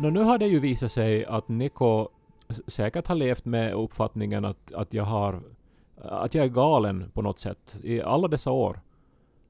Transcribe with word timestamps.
Nå, 0.00 0.10
nu 0.10 0.20
har 0.20 0.38
det 0.38 0.46
ju 0.46 0.60
visat 0.60 0.92
sig 0.92 1.24
att 1.24 1.48
Niko 1.48 2.08
säkert 2.66 3.08
har 3.08 3.14
levt 3.14 3.44
med 3.44 3.74
uppfattningen 3.74 4.44
att, 4.44 4.74
att 4.74 4.94
jag 4.94 5.04
har 5.04 5.42
att 5.96 6.34
jag 6.34 6.44
är 6.44 6.48
galen 6.48 7.10
på 7.14 7.22
något 7.22 7.38
sätt 7.38 7.80
i 7.82 8.02
alla 8.02 8.28
dessa 8.28 8.50
år. 8.50 8.80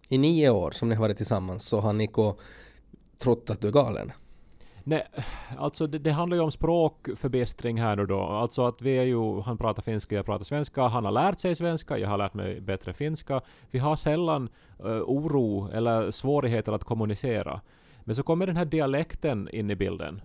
I 0.08 0.18
nio 0.18 0.50
år 0.50 0.70
som 0.70 0.88
ni 0.88 0.94
har 0.94 1.02
varit 1.02 1.16
tillsammans 1.16 1.64
så 1.64 1.80
har 1.80 1.92
Niko 1.92 2.34
trott 3.18 3.50
att 3.50 3.60
du 3.60 3.68
är 3.68 3.72
galen. 3.72 4.12
Nej, 4.84 5.06
alltså 5.58 5.86
det, 5.86 5.98
det 5.98 6.10
handlar 6.10 6.36
ju 6.36 6.42
om 6.42 6.50
språkförbättring 6.50 7.80
här 7.80 7.96
nu 7.96 8.06
då. 8.06 8.20
Alltså 8.20 8.66
att 8.66 8.82
vi 8.82 8.98
är 8.98 9.02
ju, 9.02 9.40
han 9.40 9.58
pratar 9.58 9.82
finska, 9.82 10.16
jag 10.16 10.26
pratar 10.26 10.44
svenska, 10.44 10.82
han 10.82 11.04
har 11.04 11.12
lärt 11.12 11.38
sig 11.38 11.54
svenska, 11.54 11.98
jag 11.98 12.08
har 12.08 12.18
lärt 12.18 12.34
mig 12.34 12.60
bättre 12.60 12.92
finska. 12.92 13.40
Vi 13.70 13.78
har 13.78 13.96
sällan 13.96 14.48
eh, 14.78 14.86
oro 14.86 15.70
eller 15.72 16.10
svårigheter 16.10 16.72
att 16.72 16.84
kommunicera. 16.84 17.60
Men 18.04 18.14
så 18.14 18.22
kommer 18.22 18.46
den 18.46 18.56
här 18.56 18.64
dialekten 18.64 19.48
in 19.52 19.70
i 19.70 19.76
bilden. 19.76 20.20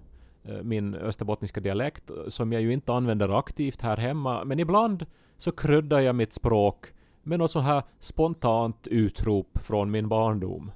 Eh, 0.46 0.64
min 0.64 0.96
österbottniska 0.96 1.60
dialekt, 1.60 2.12
som 2.28 2.54
jag 2.54 2.62
ju 2.62 2.74
inte 2.74 2.94
använder 2.94 3.40
aktivt 3.40 3.82
här 3.82 3.98
hemma. 3.98 4.44
Men 4.44 4.60
ibland 4.60 5.06
så 5.38 5.52
kryddar 5.52 6.00
jag 6.00 6.16
mitt 6.16 6.34
språk 6.34 6.86
med 7.24 7.40
något 7.40 7.52
så 7.52 7.60
här 7.60 7.84
spontant 8.00 8.88
utrop 8.88 9.58
från 9.58 9.92
min 9.92 10.08
barndom. 10.10 10.72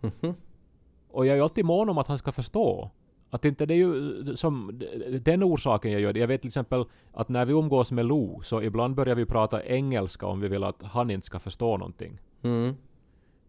Mhm. 0.00 0.34
Och 1.10 1.26
jag 1.26 1.32
är 1.32 1.36
ju 1.36 1.42
alltid 1.42 1.64
mån 1.64 1.88
om 1.88 1.98
att 1.98 2.06
han 2.06 2.18
ska 2.18 2.32
förstå. 2.32 2.90
Att 3.30 3.44
inte 3.44 3.66
det 3.66 3.74
är 3.74 3.78
ju 3.78 4.36
som 4.36 4.80
den 5.20 5.44
orsaken 5.44 5.92
jag 5.92 6.00
gör 6.00 6.12
det. 6.12 6.20
Jag 6.20 6.28
vet 6.28 6.40
till 6.40 6.48
exempel 6.48 6.84
att 7.12 7.28
när 7.28 7.44
vi 7.44 7.52
umgås 7.52 7.92
med 7.92 8.06
Lo 8.06 8.40
så 8.42 8.62
ibland 8.62 8.94
börjar 8.94 9.14
vi 9.14 9.26
prata 9.26 9.64
engelska 9.64 10.26
om 10.26 10.40
vi 10.40 10.48
vill 10.48 10.64
att 10.64 10.82
han 10.82 11.10
inte 11.10 11.26
ska 11.26 11.38
förstå 11.38 11.76
någonting. 11.76 12.18
Mm. 12.42 12.74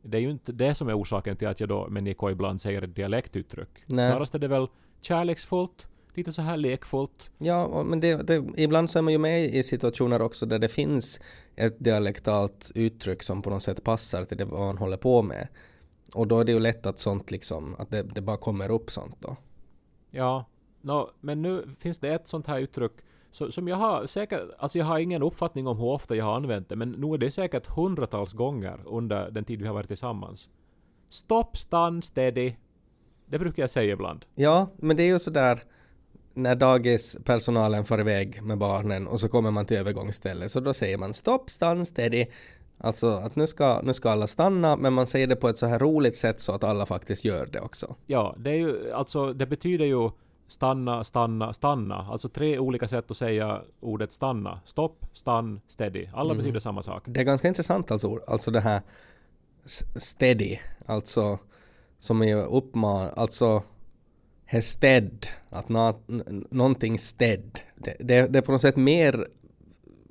Det 0.02 0.18
är 0.18 0.22
ju 0.22 0.32
inte 0.32 0.52
det 0.52 0.76
som 0.76 0.90
är 0.90 0.98
orsaken 0.98 1.36
till 1.36 1.48
att 1.48 1.60
jag 1.60 1.70
då 1.70 1.88
med 1.90 2.04
Niko 2.04 2.30
ibland 2.30 2.62
säger 2.62 2.82
ett 2.82 2.96
dialektuttryck. 2.96 3.70
Nej. 3.86 4.12
Snarast 4.12 4.36
är 4.36 4.40
det 4.40 4.48
väl 4.48 4.68
kärleksfullt, 5.02 5.88
lite 6.14 6.32
så 6.32 6.42
här 6.42 6.58
lekfullt. 6.58 7.32
Ja, 7.38 7.84
men 7.84 8.00
det, 8.00 8.16
det, 8.16 8.46
ibland 8.58 8.90
så 8.90 9.00
är 9.00 9.04
man 9.04 9.14
ju 9.14 9.20
med 9.20 9.46
i 9.46 9.64
situationer 9.64 10.22
också 10.22 10.46
där 10.46 10.60
det 10.60 10.70
finns 10.70 11.22
ett 11.56 11.80
dialektalt 11.80 12.72
uttryck 12.76 13.24
som 13.24 13.42
på 13.42 13.50
något 13.50 13.62
sätt 13.62 13.84
passar 13.84 14.26
till 14.26 14.38
det 14.38 14.46
man 14.46 14.78
håller 14.78 14.98
på 14.98 15.22
med. 15.22 15.48
Och 16.14 16.28
då 16.28 16.40
är 16.40 16.44
det 16.44 16.52
ju 16.52 16.60
lätt 16.60 16.86
att 16.86 17.00
sånt 17.00 17.32
liksom, 17.32 17.76
att 17.78 17.92
det, 17.92 18.04
det 18.04 18.22
bara 18.22 18.38
kommer 18.38 18.72
upp 18.72 18.92
sånt 18.92 19.16
då. 19.20 19.36
Ja, 20.12 20.46
nå, 20.82 21.12
men 21.20 21.42
nu 21.42 21.70
finns 21.80 21.98
det 21.98 22.10
ett 22.10 22.28
sånt 22.28 22.48
här 22.48 22.60
uttryck 22.60 22.92
så, 23.32 23.52
som 23.52 23.68
jag 23.68 23.76
har 23.76 24.06
säkert, 24.06 24.42
alltså 24.58 24.78
jag 24.78 24.86
har 24.86 25.00
ingen 25.00 25.24
uppfattning 25.24 25.68
om 25.68 25.78
hur 25.78 25.86
ofta 25.86 26.16
jag 26.16 26.26
har 26.26 26.36
använt 26.36 26.70
det, 26.70 26.76
men 26.76 26.92
nu 26.92 27.14
är 27.14 27.18
det 27.18 27.32
säkert 27.32 27.68
hundratals 27.68 28.34
gånger 28.34 28.80
under 28.86 29.32
den 29.32 29.44
tid 29.44 29.62
vi 29.62 29.68
har 29.68 29.74
varit 29.74 29.88
tillsammans. 29.88 30.50
Stopp, 31.10 31.58
stann, 31.58 32.02
steady. 32.02 32.54
Det 33.30 33.40
brukar 33.40 33.64
jag 33.64 33.70
säga 33.70 33.94
ibland. 33.94 34.26
Ja, 34.36 34.70
men 34.78 34.98
det 34.98 35.04
är 35.04 35.08
ju 35.08 35.20
sådär 35.20 35.64
när 36.34 36.56
dagispersonalen 36.56 37.86
far 37.86 38.00
iväg 38.00 38.42
med 38.44 38.58
barnen 38.58 39.08
och 39.08 39.20
så 39.20 39.30
kommer 39.30 39.52
man 39.52 39.66
till 39.66 39.78
övergångsstället 39.78 40.52
så 40.52 40.60
då 40.60 40.74
säger 40.74 40.98
man 40.98 41.14
stopp, 41.14 41.50
stann, 41.50 41.86
steady. 41.86 42.26
Alltså 42.78 43.12
att 43.12 43.36
nu 43.36 43.48
ska, 43.48 43.82
nu 43.84 43.94
ska 43.94 44.10
alla 44.10 44.28
stanna 44.28 44.76
men 44.76 44.94
man 44.94 45.08
säger 45.08 45.28
det 45.28 45.36
på 45.36 45.50
ett 45.50 45.58
så 45.58 45.66
här 45.66 45.80
roligt 45.80 46.16
sätt 46.16 46.40
så 46.40 46.52
att 46.52 46.64
alla 46.64 46.86
faktiskt 46.86 47.26
gör 47.26 47.46
det 47.46 47.60
också. 47.60 47.96
Ja, 48.06 48.36
det 48.38 48.50
är 48.50 48.56
ju, 48.56 48.92
alltså 48.92 49.34
det 49.34 49.46
betyder 49.46 49.86
ju 49.86 50.10
stanna, 50.48 51.04
stanna, 51.04 51.54
stanna. 51.54 51.96
Alltså 51.96 52.30
tre 52.30 52.60
olika 52.60 52.88
sätt 52.88 53.12
att 53.12 53.18
säga 53.18 53.62
ordet 53.80 54.14
stanna. 54.14 54.60
Stopp, 54.66 55.06
stann, 55.14 55.62
steady. 55.68 56.08
Alla 56.14 56.36
betyder 56.36 56.60
samma 56.60 56.82
sak. 56.82 57.04
Det 57.06 57.20
är 57.20 57.24
ganska 57.24 57.48
intressant 57.48 57.92
alltså, 57.92 58.20
alltså 58.28 58.52
det 58.52 58.60
här 58.60 58.82
steady, 59.96 60.58
alltså 60.86 61.40
som 62.00 62.22
är 62.22 62.36
uppman, 62.36 63.10
alltså 63.16 63.64
hästed, 64.46 65.28
att 65.50 65.70
nå, 65.70 66.00
någonting 66.50 66.98
städd. 66.98 67.60
Det, 67.76 67.96
det, 68.00 68.28
det 68.28 68.40
är 68.40 68.42
på 68.42 68.52
något 68.52 68.62
sätt 68.62 68.78
mer 68.78 69.28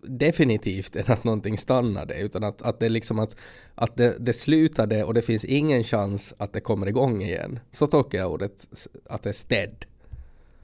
definitivt 0.03 0.97
än 0.97 1.13
att 1.13 1.25
någonting 1.25 1.59
stannade 1.59 2.21
utan 2.21 2.45
att, 2.45 2.63
att 2.63 2.81
det 2.81 2.87
är 2.87 2.91
liksom 2.91 3.19
att, 3.19 3.37
att 3.75 3.97
det, 3.97 4.17
det 4.19 4.33
slutade 4.33 5.05
och 5.05 5.15
det 5.15 5.23
finns 5.23 5.45
ingen 5.45 5.83
chans 5.83 6.35
att 6.39 6.53
det 6.53 6.61
kommer 6.61 6.87
igång 6.87 7.23
igen. 7.23 7.61
Så 7.71 7.87
tolkar 7.87 8.19
jag 8.19 8.33
ordet 8.33 8.69
att 9.09 9.23
det 9.23 9.29
är 9.29 9.33
städd. 9.33 9.85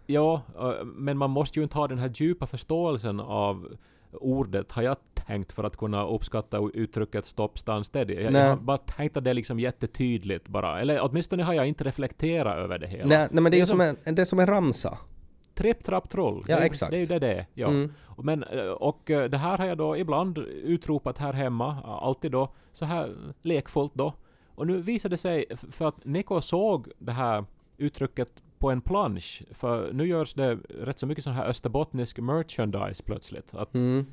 Ja, 0.07 0.43
men 0.85 1.19
man 1.19 1.31
måste 1.31 1.59
ju 1.59 1.63
inte 1.63 1.79
ha 1.79 1.89
den 1.89 1.99
här 1.99 2.13
djupa 2.15 2.47
förståelsen 2.47 3.21
av 3.21 3.77
ordet, 4.13 4.73
har 4.73 4.83
jag 4.83 4.97
tänkt, 5.27 5.53
för 5.53 5.65
att 5.65 5.77
kunna 5.77 6.07
uppskatta 6.07 6.61
uttrycket 6.75 7.27
stopp, 7.27 7.59
stann, 7.59 7.85
steady. 7.85 8.15
Jag, 8.15 8.33
jag 8.33 8.49
har 8.49 8.57
bara 8.57 8.79
tänkt 8.79 9.17
att 9.17 9.25
det 9.25 9.31
är 9.31 9.35
liksom 9.35 9.61
jättetydligt 9.61 10.49
bara. 10.49 10.81
Eller 10.81 10.99
åtminstone 11.03 11.43
har 11.43 11.55
jag 11.55 11.67
inte 11.67 11.85
reflekterat 11.85 12.57
över 12.57 12.79
det 12.79 12.87
hela. 12.87 13.07
Nej, 13.09 13.29
nej 13.31 13.43
men 13.43 13.51
det 13.53 13.57
är 13.57 13.59
ju 13.59 13.67
som- 13.67 13.79
som 13.79 13.97
en, 14.05 14.15
det 14.15 14.23
är 14.23 14.27
som 14.27 14.39
en 14.41 14.47
ramsa. 14.47 14.99
Tripp, 15.55 15.85
trapp, 15.85 16.09
troll. 16.11 16.43
Ja, 16.49 16.57
Det 16.57 16.63
exakt. 16.63 16.91
Det 16.91 16.97
är 16.97 16.99
ju 16.99 17.05
det 17.05 17.19
det 17.19 17.33
är. 17.35 17.47
Ja. 17.55 17.69
Mm. 17.69 17.93
Men, 18.19 18.43
eh, 18.43 18.65
och 18.67 19.11
eh, 19.11 19.31
det 19.31 19.39
här 19.39 19.59
har 19.59 19.67
jag 19.67 19.79
då 19.79 19.97
ibland 19.97 20.39
utropat 20.65 21.19
här 21.19 21.33
hemma, 21.33 21.83
alltid 22.03 22.31
då, 22.33 22.53
så 22.73 22.85
här 22.85 23.15
lekfullt 23.43 23.95
då. 23.95 24.13
Och 24.55 24.67
nu 24.67 24.83
visade 24.83 25.13
det 25.13 25.17
sig, 25.17 25.45
för 25.71 25.89
att 25.89 26.05
Niko 26.05 26.41
såg 26.41 26.89
det 26.99 27.13
här 27.13 27.45
uttrycket 27.79 28.31
på 28.65 28.71
en 28.71 28.81
plansch, 28.81 29.43
för 29.53 29.93
nu 29.93 30.07
görs 30.07 30.35
det 30.35 30.55
rätt 30.81 30.99
så 30.99 31.07
mycket 31.07 31.25
sån 31.25 31.33
här 31.33 31.47
österbottnisk 31.47 32.19
merchandise 32.19 33.03
plötsligt. 33.03 33.55
Att 33.55 33.75
Mm. 33.75 34.07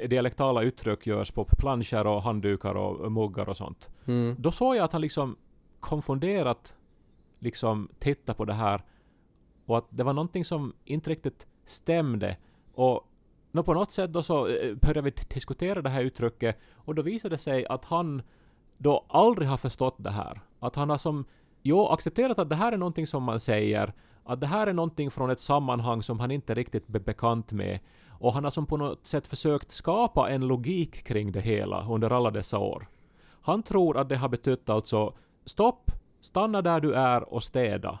eh, 0.00 0.08
dialektala 0.08 0.62
uttryck 0.62 1.06
görs 1.06 1.30
på 1.30 1.44
planscher 1.44 2.06
och 2.06 2.22
handdukar 2.22 2.74
och 2.74 3.12
muggar 3.12 3.48
och 3.48 3.56
sånt. 3.56 3.90
Mm. 4.06 4.36
Då 4.38 4.50
såg 4.50 4.76
jag 4.76 4.84
att 4.84 4.92
han 4.92 5.00
liksom 5.00 5.36
konfunderat 5.80 6.74
liksom 7.38 7.88
titta 7.98 8.34
på 8.34 8.44
det 8.44 8.52
här 8.54 8.82
och 9.66 9.78
att 9.78 9.86
det 9.90 10.04
var 10.04 10.12
någonting 10.12 10.44
som 10.44 10.72
inte 10.84 11.10
riktigt 11.10 11.46
stämde. 11.64 12.36
Och 12.74 13.00
nå, 13.52 13.62
på 13.62 13.74
något 13.74 13.92
sätt 13.92 14.12
då 14.12 14.22
så 14.22 14.46
eh, 14.46 14.74
började 14.74 15.00
vi 15.00 15.12
diskutera 15.34 15.82
det 15.82 15.90
här 15.90 16.02
uttrycket 16.02 16.58
och 16.74 16.94
då 16.94 17.02
visade 17.02 17.34
det 17.34 17.38
sig 17.38 17.66
att 17.66 17.84
han 17.84 18.22
då 18.78 19.04
aldrig 19.08 19.48
har 19.48 19.56
förstått 19.56 19.96
det 19.98 20.10
här. 20.10 20.40
Att 20.60 20.76
han 20.76 20.90
har 20.90 20.98
som, 20.98 21.24
jo, 21.62 21.86
accepterat 21.86 22.38
att 22.38 22.48
det 22.48 22.56
här 22.56 22.72
är 22.72 22.76
någonting 22.76 23.06
som 23.06 23.22
man 23.22 23.40
säger, 23.40 23.92
att 24.24 24.40
det 24.40 24.46
här 24.46 24.66
är 24.66 24.72
någonting 24.72 25.10
från 25.10 25.30
ett 25.30 25.40
sammanhang 25.40 26.02
som 26.02 26.20
han 26.20 26.30
inte 26.30 26.54
riktigt 26.54 26.94
är 26.94 26.98
bekant 26.98 27.52
med. 27.52 27.78
Och 28.20 28.32
han 28.32 28.44
har 28.44 28.50
som 28.50 28.66
på 28.66 28.76
något 28.76 29.06
sätt 29.06 29.26
försökt 29.26 29.70
skapa 29.70 30.30
en 30.30 30.46
logik 30.46 31.04
kring 31.04 31.32
det 31.32 31.40
hela 31.40 31.86
under 31.88 32.10
alla 32.10 32.30
dessa 32.30 32.58
år. 32.58 32.88
Han 33.42 33.62
tror 33.62 33.98
att 33.98 34.08
det 34.08 34.16
har 34.16 34.28
betytt 34.28 34.70
alltså 34.70 35.14
stopp, 35.46 35.90
stanna 36.20 36.62
där 36.62 36.80
du 36.80 36.94
är 36.94 37.34
och 37.34 37.42
städa. 37.42 37.98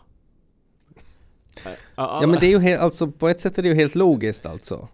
Äh, 1.66 1.72
Ja 1.96 2.26
men 2.26 2.40
det 2.40 2.46
är 2.46 2.50
ju 2.50 2.58
helt, 2.58 2.82
alltså 2.82 3.06
på 3.06 3.28
ett 3.28 3.40
sätt 3.40 3.58
är 3.58 3.62
det 3.62 3.68
ju 3.68 3.74
helt 3.74 3.94
logiskt 3.94 4.46
alltså. 4.46 4.88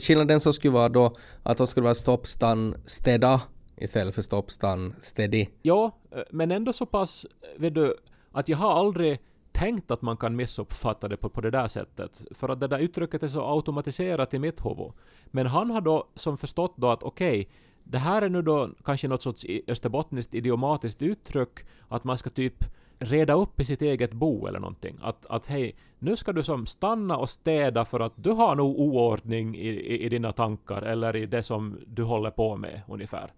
Skillnaden 0.00 0.40
så 0.40 0.52
skulle 0.52 0.72
vara 0.72 0.88
då 0.88 1.12
att 1.42 1.56
de 1.56 1.66
skulle 1.66 1.84
vara 1.84 1.94
stopp, 1.94 2.26
stann, 2.26 2.74
städa 2.84 3.40
istället 3.76 4.14
för 4.14 4.22
stopp, 4.22 4.50
stann, 4.50 4.94
steady. 5.00 5.46
Ja, 5.62 5.98
eh, 6.10 6.22
men 6.30 6.50
ändå 6.50 6.72
så 6.72 6.86
pass, 6.86 7.26
eh, 7.42 7.60
vet 7.60 7.74
du, 7.74 7.96
att 8.32 8.48
jag 8.48 8.58
har 8.58 8.72
aldrig 8.72 9.20
tänkt 9.52 9.90
att 9.90 10.02
man 10.02 10.16
kan 10.16 10.36
missuppfatta 10.36 11.08
det 11.08 11.16
på, 11.16 11.28
på 11.28 11.40
det 11.40 11.50
där 11.50 11.68
sättet. 11.68 12.24
För 12.30 12.48
att 12.48 12.60
det 12.60 12.68
där 12.68 12.78
uttrycket 12.78 13.22
är 13.22 13.28
så 13.28 13.46
automatiserat 13.46 14.34
i 14.34 14.38
mitt 14.38 14.64
huvud. 14.64 14.92
Men 15.26 15.46
han 15.46 15.70
har 15.70 15.80
då 15.80 16.08
som 16.14 16.36
förstått 16.36 16.74
då 16.76 16.88
att 16.88 17.02
okej, 17.02 17.48
det 17.84 17.98
här 17.98 18.22
är 18.22 18.28
nu 18.28 18.42
då 18.42 18.70
kanske 18.84 19.08
något 19.08 19.22
sorts 19.22 19.46
österbottniskt 19.66 20.34
idiomatiskt 20.34 21.02
uttryck, 21.02 21.58
att 21.88 22.04
man 22.04 22.18
ska 22.18 22.30
typ 22.30 22.64
reda 22.98 23.34
upp 23.34 23.60
i 23.60 23.64
sitt 23.64 23.82
eget 23.82 24.12
bo 24.12 24.46
eller 24.46 24.60
någonting. 24.60 24.98
Att, 25.02 25.26
att 25.26 25.46
hej, 25.46 25.76
nu 25.98 26.16
ska 26.16 26.32
du 26.32 26.42
som 26.42 26.66
stanna 26.66 27.16
och 27.16 27.30
städa 27.30 27.84
för 27.84 28.00
att 28.00 28.12
du 28.16 28.30
har 28.30 28.54
nog 28.54 28.80
oordning 28.80 29.56
i, 29.56 29.68
i, 29.68 30.04
i 30.04 30.08
dina 30.08 30.32
tankar 30.32 30.82
eller 30.82 31.16
i 31.16 31.26
det 31.26 31.42
som 31.42 31.78
du 31.86 32.02
håller 32.02 32.30
på 32.30 32.56
med 32.56 32.82
ungefär. 32.88 33.32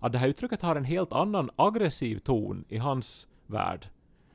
Att 0.00 0.12
det 0.12 0.18
här 0.18 0.28
uttrycket 0.28 0.62
har 0.62 0.76
en 0.76 0.84
helt 0.84 1.12
annan 1.12 1.50
aggressiv 1.56 2.18
ton 2.18 2.64
i 2.68 2.78
hans 2.78 3.28
värld. 3.46 3.86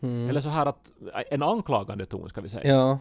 Eller 0.02 0.42
så 0.42 0.50
här 0.50 0.66
att, 0.66 0.92
en 1.32 1.44
anklagande 1.44 2.06
ton 2.06 2.30
ska 2.30 2.42
vi 2.42 2.50
säga. 2.50 2.74
Ja. 2.76 3.00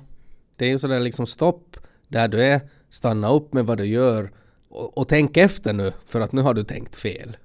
Det 0.57 0.65
är 0.65 0.69
ju 0.71 0.79
sådär 0.79 1.01
liksom 1.01 1.27
stopp 1.27 1.77
där 2.09 2.29
du 2.29 2.43
är, 2.45 2.61
stanna 2.89 3.29
upp 3.31 3.53
med 3.53 3.67
vad 3.67 3.79
du 3.79 3.87
gör 3.87 4.33
och, 4.69 4.99
och 4.99 5.09
tänk 5.09 5.37
efter 5.37 5.73
nu 5.73 5.93
för 6.07 6.21
att 6.21 6.33
nu 6.33 6.43
har 6.43 6.55
du 6.55 6.65
tänkt 6.65 6.97
fel. 6.97 7.37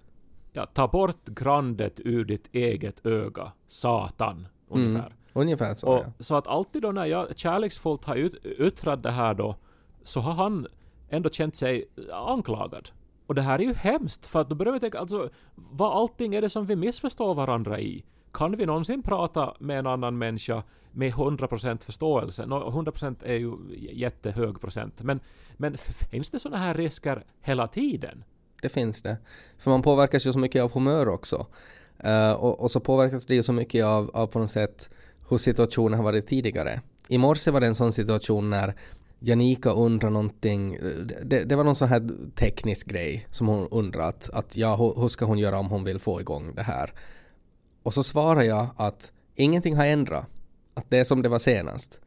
ja, 0.54 0.66
ta 0.66 0.88
bort 0.88 1.26
grandet 1.26 2.00
ur 2.06 2.26
ditt 2.26 2.50
eget 2.52 3.06
öga, 3.06 3.52
satan, 3.68 4.48
ungefär. 4.70 5.00
Mm. 5.00 5.14
Ungefär 5.34 5.76
så 5.76 5.88
Och, 5.88 6.04
ja. 6.06 6.12
Så 6.20 6.36
att 6.36 6.48
alltid 6.48 6.82
då 6.82 6.92
när 6.92 7.06
jag 7.06 7.38
kärleksfullt 7.38 8.06
har 8.06 8.30
yttrat 8.62 9.04
det 9.04 9.12
här 9.12 9.34
då, 9.34 9.56
så 10.04 10.20
har 10.20 10.34
han 10.34 10.68
ändå 11.10 11.30
känt 11.30 11.56
sig 11.56 11.86
anklagad. 12.14 12.90
Och 13.28 13.36
det 13.36 13.42
här 13.42 13.60
är 13.60 13.64
ju 13.64 13.74
hemskt, 13.74 14.26
för 14.26 14.42
att 14.42 14.50
då 14.50 14.56
börjar 14.56 14.74
vi 14.74 14.80
tänka, 14.80 15.00
alltså, 15.00 15.30
vad 15.56 15.98
allting 15.98 16.36
är 16.36 16.42
det 16.42 16.50
som 16.50 16.66
vi 16.66 16.76
missförstår 16.76 17.34
varandra 17.34 17.80
i? 17.80 18.06
Kan 18.34 18.56
vi 18.56 18.66
någonsin 18.66 19.02
prata 19.02 19.56
med 19.60 19.80
en 19.80 19.88
annan 19.88 20.18
människa 20.18 20.64
med 20.92 21.14
100% 21.14 21.84
förståelse? 21.84 22.46
Nå, 22.46 22.70
100% 22.70 23.16
är 23.24 23.36
ju 23.36 23.52
jättehög 23.94 24.62
procent, 24.62 25.02
men, 25.02 25.20
men 25.58 25.78
finns 26.12 26.30
det 26.30 26.40
sådana 26.40 26.58
här 26.58 26.74
risker 26.74 27.24
hela 27.42 27.68
tiden? 27.68 28.24
Det 28.62 28.70
finns 28.70 29.02
det. 29.02 29.18
För 29.60 29.72
man 29.72 29.82
påverkas 29.82 30.28
ju 30.28 30.34
så 30.34 30.40
mycket 30.40 30.64
av 30.64 30.74
humör 30.74 31.08
också. 31.08 31.46
Uh, 32.06 32.32
och, 32.32 32.60
och 32.60 32.72
så 32.72 32.80
påverkas 32.80 33.26
det 33.26 33.36
ju 33.36 33.44
så 33.44 33.54
mycket 33.54 33.86
av, 33.86 34.12
av 34.14 34.28
på 34.28 34.40
något 34.40 34.50
sätt 34.50 34.90
hur 35.30 35.38
situationen 35.38 35.94
har 35.94 36.04
varit 36.04 36.28
tidigare. 36.28 36.82
I 37.08 37.18
morse 37.18 37.52
var 37.52 37.60
det 37.60 37.68
en 37.68 37.76
sån 37.76 37.92
situation 37.92 38.50
när 38.50 38.76
Janika 39.20 39.72
undrar 39.72 40.10
någonting, 40.10 40.78
det, 41.26 41.44
det 41.44 41.56
var 41.56 41.64
någon 41.64 41.76
sån 41.76 41.88
här 41.88 42.10
teknisk 42.36 42.88
grej 42.88 43.28
som 43.32 43.48
hon 43.48 43.68
undrar 43.72 44.10
att, 44.10 44.30
att 44.34 44.58
ja, 44.58 44.76
hur, 44.76 45.08
ska 45.08 45.26
hon 45.26 45.38
göra 45.38 45.60
om 45.60 45.68
hon 45.68 45.84
vill 45.84 46.00
få 46.00 46.22
igång 46.22 46.56
det 46.56 46.64
här? 46.64 46.94
Och 47.84 47.94
så 47.94 48.04
svarar 48.04 48.42
jag 48.42 48.68
att 48.76 49.12
ingenting 49.36 49.76
har 49.76 49.86
ändrat, 49.86 50.28
att 50.74 50.90
det 50.90 50.98
är 50.98 51.04
som 51.04 51.22
det 51.22 51.30
var 51.30 51.40
senast. 51.40 52.00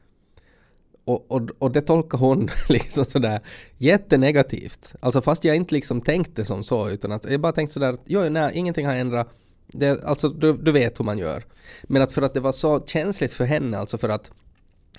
Och, 1.05 1.31
och, 1.31 1.51
och 1.59 1.71
det 1.71 1.81
tolkar 1.81 2.19
hon 2.19 2.49
liksom 2.69 3.05
sådär 3.05 3.41
jättenegativt. 3.77 4.95
Alltså 5.01 5.21
fast 5.21 5.45
jag 5.45 5.57
inte 5.57 5.75
liksom 5.75 6.01
tänkte 6.01 6.45
som 6.45 6.65
så 6.65 6.91
utan 6.91 7.13
att 7.13 7.31
jag 7.31 7.41
bara 7.41 7.53
tänkte 7.53 7.75
sådär 7.75 7.93
att 7.93 8.03
jo, 8.05 8.29
nej, 8.29 8.53
ingenting 8.55 8.87
har 8.87 8.95
ändrat. 8.95 9.29
Det, 9.67 10.05
alltså 10.05 10.29
du, 10.29 10.53
du 10.53 10.73
vet 10.73 11.01
hur 11.01 11.05
man 11.05 11.19
gör. 11.19 11.45
Men 11.83 12.03
att 12.03 12.13
för 12.13 12.23
att 12.23 12.35
det 12.35 12.41
var 12.41 12.53
så 12.53 12.81
känsligt 12.81 13.33
för 13.33 13.45
henne, 13.45 13.79
alltså 13.79 13.99
för 13.99 14.09
att 14.09 14.31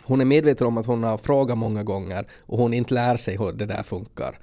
hon 0.03 0.21
är 0.21 0.25
medveten 0.25 0.67
om 0.67 0.77
att 0.77 0.85
hon 0.85 1.03
har 1.03 1.17
frågat 1.17 1.57
många 1.57 1.83
gånger 1.83 2.27
och 2.41 2.57
hon 2.57 2.73
inte 2.73 2.93
lär 2.93 3.17
sig 3.17 3.37
hur 3.37 3.51
det 3.51 3.65
där 3.65 3.83
funkar. 3.83 4.39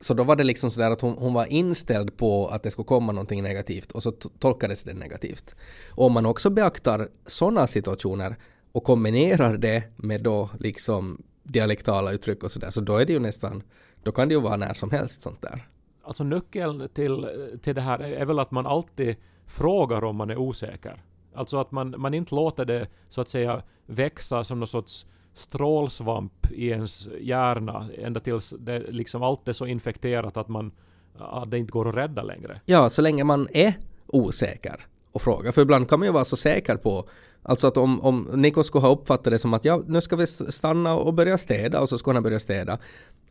Så 0.00 0.14
då 0.14 0.24
var 0.24 0.36
det 0.36 0.44
liksom 0.44 0.70
sådär 0.70 0.90
att 0.90 1.00
hon, 1.00 1.14
hon 1.18 1.34
var 1.34 1.52
inställd 1.52 2.16
på 2.16 2.48
att 2.48 2.62
det 2.62 2.70
skulle 2.70 2.86
komma 2.86 3.12
någonting 3.12 3.42
negativt 3.42 3.92
och 3.92 4.02
så 4.02 4.12
tolkades 4.12 4.84
det 4.84 4.94
negativt. 4.94 5.54
Och 5.90 6.06
om 6.06 6.12
man 6.12 6.26
också 6.26 6.50
beaktar 6.50 7.08
sådana 7.26 7.66
situationer 7.66 8.36
och 8.72 8.84
kombinerar 8.84 9.56
det 9.56 9.82
med 9.96 10.22
då 10.22 10.50
liksom 10.58 11.22
dialektala 11.42 12.12
uttryck 12.12 12.42
och 12.42 12.50
sådär 12.50 12.70
så 12.70 12.80
då 12.80 12.96
är 12.96 13.04
det 13.04 13.12
ju 13.12 13.18
nästan, 13.18 13.62
då 14.02 14.12
kan 14.12 14.28
det 14.28 14.34
ju 14.34 14.40
vara 14.40 14.56
när 14.56 14.74
som 14.74 14.90
helst 14.90 15.22
sånt 15.22 15.42
där. 15.42 15.68
Alltså 16.04 16.24
nyckeln 16.24 16.88
till, 16.94 17.26
till 17.62 17.74
det 17.74 17.80
här 17.80 17.98
är 17.98 18.24
väl 18.24 18.38
att 18.38 18.50
man 18.50 18.66
alltid 18.66 19.16
frågar 19.46 20.04
om 20.04 20.16
man 20.16 20.30
är 20.30 20.36
osäker. 20.36 21.02
Alltså 21.34 21.56
att 21.58 21.72
man, 21.72 21.94
man 21.98 22.14
inte 22.14 22.34
låter 22.34 22.64
det 22.64 22.86
så 23.08 23.20
att 23.20 23.28
säga 23.28 23.62
växa 23.86 24.44
som 24.44 24.60
någon 24.60 24.66
sorts 24.66 25.06
strålsvamp 25.34 26.50
i 26.50 26.68
ens 26.68 27.08
hjärna 27.20 27.88
ända 27.98 28.20
tills 28.20 28.54
det 28.58 28.78
liksom 28.78 29.22
allt 29.22 29.48
är 29.48 29.52
så 29.52 29.66
infekterat 29.66 30.36
att 30.36 30.48
man 30.48 30.72
att 31.18 31.50
det 31.50 31.58
inte 31.58 31.72
går 31.72 31.88
att 31.88 31.94
rädda 31.94 32.22
längre. 32.22 32.60
Ja, 32.64 32.88
så 32.88 33.02
länge 33.02 33.24
man 33.24 33.48
är 33.52 33.74
osäker 34.06 34.86
och 35.14 35.22
fråga. 35.22 35.52
För 35.52 35.62
ibland 35.62 35.88
kan 35.88 35.98
man 35.98 36.08
ju 36.08 36.12
vara 36.12 36.24
så 36.24 36.36
säker 36.36 36.76
på, 36.76 37.08
alltså 37.42 37.66
att 37.66 37.76
om, 37.76 38.00
om 38.00 38.28
Niko 38.34 38.62
skulle 38.62 38.82
ha 38.82 38.92
uppfattat 38.92 39.24
det 39.24 39.38
som 39.38 39.54
att 39.54 39.64
ja, 39.64 39.82
nu 39.86 40.00
ska 40.00 40.16
vi 40.16 40.26
stanna 40.26 40.94
och 40.96 41.14
börja 41.14 41.38
städa 41.38 41.80
och 41.80 41.88
så 41.88 41.98
skulle 41.98 42.16
han 42.16 42.22
börja 42.22 42.38
städa. 42.38 42.78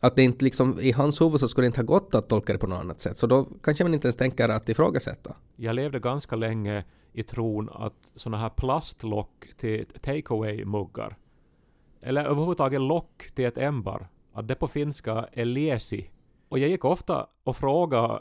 Att 0.00 0.16
det 0.16 0.22
inte 0.22 0.44
liksom, 0.44 0.80
i 0.80 0.92
hans 0.92 1.20
huvud 1.20 1.40
så 1.40 1.48
skulle 1.48 1.64
det 1.64 1.66
inte 1.66 1.80
ha 1.80 1.84
gått 1.84 2.14
att 2.14 2.28
tolka 2.28 2.52
det 2.52 2.58
på 2.58 2.66
något 2.66 2.80
annat 2.80 3.00
sätt. 3.00 3.18
Så 3.18 3.26
då 3.26 3.48
kanske 3.62 3.84
man 3.84 3.94
inte 3.94 4.06
ens 4.06 4.16
tänker 4.16 4.48
att 4.48 4.68
ifrågasätta. 4.68 5.36
Jag 5.56 5.74
levde 5.74 5.98
ganska 5.98 6.36
länge 6.36 6.84
i 7.12 7.22
tron 7.22 7.70
att 7.72 8.10
såna 8.16 8.38
här 8.38 8.50
plastlock 8.50 9.46
till 9.56 9.86
takeaway-muggar 10.00 11.16
eller 12.02 12.24
överhuvudtaget 12.24 12.80
lock 12.80 13.30
till 13.34 13.44
ett 13.44 13.58
ämbar, 13.58 14.08
att 14.34 14.48
det 14.48 14.54
på 14.54 14.68
finska 14.68 15.28
är 15.32 15.44
lesi. 15.44 16.10
Och 16.48 16.58
jag 16.58 16.68
gick 16.68 16.84
ofta 16.84 17.26
och 17.44 17.56
frågade 17.56 18.20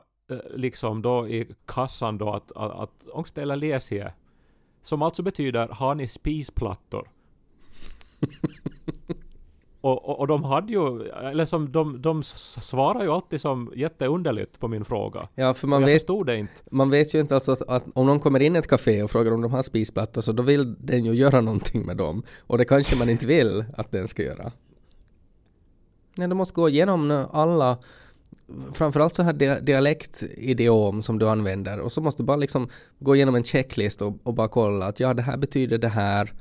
liksom 0.55 1.01
då 1.01 1.27
i 1.27 1.47
kassan 1.65 2.17
då 2.17 2.29
att, 2.33 2.51
att, 2.51 2.71
att 2.71 3.07
onko 3.13 3.29
teillä 3.29 3.55
lesie? 3.55 4.13
Som 4.81 5.01
alltså 5.01 5.23
betyder 5.23 5.67
har 5.67 5.95
ni 5.95 6.07
spisplattor? 6.07 7.09
och, 9.81 10.09
och, 10.09 10.19
och 10.19 10.27
de 10.27 10.43
hade 10.43 10.73
ju, 10.73 11.01
eller 11.01 11.45
som 11.45 11.71
de, 11.71 12.01
de 12.01 12.23
svarar 12.23 13.03
ju 13.03 13.09
alltid 13.09 13.41
som 13.41 13.71
jätteunderligt 13.75 14.59
på 14.59 14.67
min 14.67 14.85
fråga. 14.85 15.27
Ja, 15.35 15.53
för 15.53 15.67
man 15.67 15.81
jag 15.81 15.87
vet, 15.87 16.01
förstod 16.01 16.27
det 16.27 16.37
inte. 16.37 16.53
man 16.71 16.89
vet 16.89 17.15
ju 17.15 17.19
inte 17.19 17.35
alltså 17.35 17.51
att, 17.51 17.61
att 17.61 17.83
om 17.95 18.05
någon 18.05 18.19
kommer 18.19 18.39
in 18.39 18.55
i 18.55 18.59
ett 18.59 18.67
café 18.67 19.03
och 19.03 19.11
frågar 19.11 19.31
om 19.31 19.41
de 19.41 19.51
har 19.51 19.61
spisplattor 19.61 20.21
så 20.21 20.31
då 20.31 20.43
vill 20.43 20.75
den 20.79 21.05
ju 21.05 21.13
göra 21.13 21.41
någonting 21.41 21.85
med 21.85 21.97
dem. 21.97 22.23
Och 22.47 22.57
det 22.57 22.65
kanske 22.65 22.97
man 22.97 23.09
inte 23.09 23.27
vill 23.27 23.65
att 23.77 23.91
den 23.91 24.07
ska 24.07 24.23
göra. 24.23 24.51
Ja, 26.17 26.27
du 26.27 26.35
måste 26.35 26.53
gå 26.53 26.69
igenom 26.69 27.25
alla 27.31 27.77
framförallt 28.73 29.13
så 29.13 29.23
här 29.23 29.33
dia- 29.33 29.59
dialektidiom 29.59 31.01
som 31.01 31.19
du 31.19 31.29
använder 31.29 31.79
och 31.79 31.91
så 31.91 32.01
måste 32.01 32.23
du 32.23 32.25
bara 32.25 32.37
liksom 32.37 32.67
gå 32.99 33.15
igenom 33.15 33.35
en 33.35 33.43
checklist 33.43 34.01
och, 34.01 34.19
och 34.23 34.33
bara 34.33 34.47
kolla 34.47 34.85
att 34.85 34.99
ja 34.99 35.13
det 35.13 35.21
här 35.21 35.37
betyder 35.37 35.77
det 35.77 35.87
här 35.89 36.33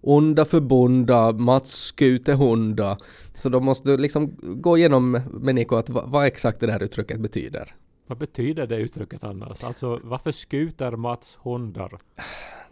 Onda 0.00 0.44
förbunda, 0.44 1.32
Mats 1.32 1.72
skute 1.72 2.32
hunda. 2.32 2.98
Så 3.34 3.48
då 3.48 3.60
måste 3.60 3.90
du 3.90 3.96
liksom 3.96 4.36
gå 4.40 4.78
igenom 4.78 5.10
med 5.32 5.54
Niko 5.54 5.76
att 5.76 5.90
vad, 5.90 6.10
vad 6.10 6.26
exakt 6.26 6.60
det 6.60 6.72
här 6.72 6.82
uttrycket 6.82 7.20
betyder. 7.20 7.74
Vad 8.08 8.18
betyder 8.18 8.66
det 8.66 8.76
uttrycket 8.76 9.24
annars? 9.24 9.64
Alltså 9.64 10.00
varför 10.02 10.32
skuter 10.32 10.96
Mats 10.96 11.38
hundar? 11.42 11.98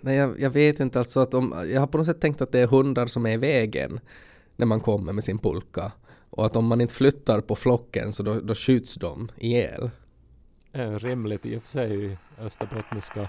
Nej, 0.00 0.17
jag, 0.17 0.41
jag 0.41 0.50
vet 0.50 0.81
inte 0.81 0.99
alltså 0.99 1.21
att 1.21 1.35
om, 1.35 1.55
jag 1.73 1.81
har 1.81 1.87
på 1.87 1.99
något 1.99 2.06
sätt 2.06 2.21
tänkt 2.21 2.43
att 2.43 2.53
det 2.53 2.61
är 2.61 2.67
hundar 2.67 3.06
som 3.06 3.26
är 3.26 3.32
i 3.32 3.37
vägen 3.37 4.00
när 4.56 4.67
man 4.67 4.81
kommer 4.81 5.12
med 5.12 5.25
sin 5.25 5.38
pulka. 5.38 5.93
Och 6.36 6.46
att 6.46 6.56
om 6.56 6.66
man 6.66 6.81
inte 6.81 6.94
flyttar 6.94 7.40
på 7.40 7.56
flocken 7.56 8.12
så 8.12 8.22
då, 8.22 8.40
då 8.40 8.54
skjuts 8.54 8.94
de 8.94 9.28
ihjäl. 9.36 9.90
Eh, 10.72 10.90
rimligt 10.90 11.46
i 11.46 11.56
och 11.56 11.62
för 11.62 11.70
sig 11.70 12.04
i 12.04 12.19
österbottniska 12.38 13.28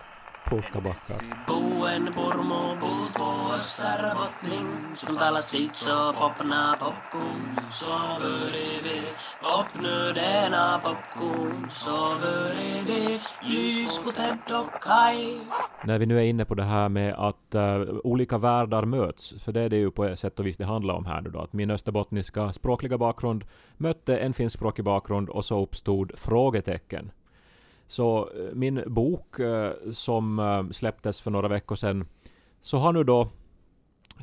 pulkabackar. 0.50 1.46
Buen 1.48 2.14
purmu 2.14 2.80
puut 2.80 3.20
vuossar 3.20 4.16
bottning, 4.16 4.96
som 4.96 5.16
talar 5.16 5.42
sitso 5.42 6.14
popna 6.14 6.78
popkuun, 6.80 7.60
så 7.72 7.86
börjar 8.22 8.84
vi 8.84 9.02
popnu 9.44 10.14
denna 10.14 10.80
popkuun, 10.84 11.68
så 11.70 12.16
börjar 12.22 12.84
vi 12.88 13.20
lys 13.42 14.00
på 14.04 14.12
Ted 14.12 14.38
och 14.52 14.82
Kai. 14.82 15.40
När 15.84 16.00
vi 16.00 16.06
nu 16.06 16.18
är 16.18 16.24
inne 16.24 16.46
på 16.46 16.56
det 16.56 16.64
här 16.64 16.90
med 16.90 17.14
att 17.14 17.56
eh, 17.56 17.82
olika 18.04 18.38
världar 18.38 18.86
möts, 18.86 19.44
för 19.44 19.52
det 19.52 19.62
är 19.62 19.70
det 19.70 19.78
ju 19.78 19.92
på 19.92 20.16
sätt 20.16 20.40
och 20.40 20.46
vis 20.46 20.58
det 20.58 20.66
handlar 20.66 20.94
om 20.94 21.06
här 21.06 21.22
nu 21.22 21.30
då, 21.30 21.40
att 21.40 21.54
min 21.54 21.72
österbottniska 21.72 22.54
språkliga 22.54 22.98
bakgrund 22.98 23.46
mötte 23.78 24.18
en 24.18 24.34
finskspråkig 24.34 24.86
bakgrund 24.86 25.30
och 25.30 25.46
så 25.46 25.62
uppstod 25.62 26.12
frågetecken. 26.20 27.12
Så 27.88 28.30
eh, 28.30 28.54
min 28.54 28.84
bok 28.88 29.39
eh, 29.39 29.72
som 29.92 30.39
eh, 30.39 30.70
släpptes 30.72 31.22
för 31.22 31.32
några 31.32 31.48
veckor 31.48 31.75
sedan, 31.75 32.06
så 32.62 32.77
har 32.77 32.94
nu 32.94 33.04
då 33.04 33.30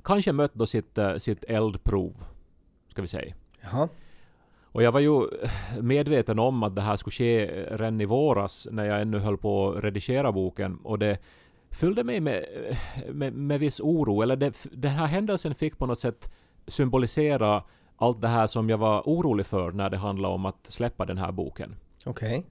kanske 0.05 0.33
mött 0.33 0.55
då 0.55 0.67
sitt, 0.67 0.99
sitt 1.19 1.45
eldprov, 1.45 2.15
ska 2.89 3.03
vi 3.03 3.09
säga. 3.09 3.35
Jaha. 3.63 3.89
Och 4.63 4.83
jag 4.83 4.93
var 4.93 5.01
ju 5.01 5.23
medveten 5.81 6.39
om 6.39 6.63
att 6.63 6.77
det 6.77 6.83
här 6.83 6.97
skulle 6.97 7.13
ske 7.13 7.47
redan 7.71 8.01
i 8.01 8.05
våras 8.05 8.69
när 8.71 8.85
jag 8.85 9.03
ännu 9.03 9.19
höll 9.19 9.39
på 9.39 9.71
att 9.71 9.85
redigera 9.85 10.33
boken 10.33 10.79
och 10.85 10.99
det 10.99 11.19
fyllde 11.71 12.05
mig 12.05 12.21
med, 12.21 12.45
med, 13.13 13.33
med 13.33 13.61
viss 13.61 13.81
oro. 13.81 14.23
Eller 14.23 14.37
det, 14.37 14.67
den 14.73 14.91
här 14.91 15.07
händelsen 15.07 15.55
fick 15.55 15.79
på 15.79 15.87
något 15.87 15.99
sätt 15.99 16.33
symbolisera 16.67 17.63
allt 17.97 18.21
det 18.21 18.29
här 18.29 18.47
som 18.47 18.71
jag 18.71 18.79
var 18.79 19.01
orolig 19.01 19.47
för 19.47 19.73
när 19.73 19.91
det 19.91 19.97
handlade 19.97 20.35
om 20.35 20.47
att 20.47 20.67
släppa 20.69 21.07
den 21.07 21.19
här 21.19 21.33
boken. 21.33 21.77
Okej. 22.07 22.47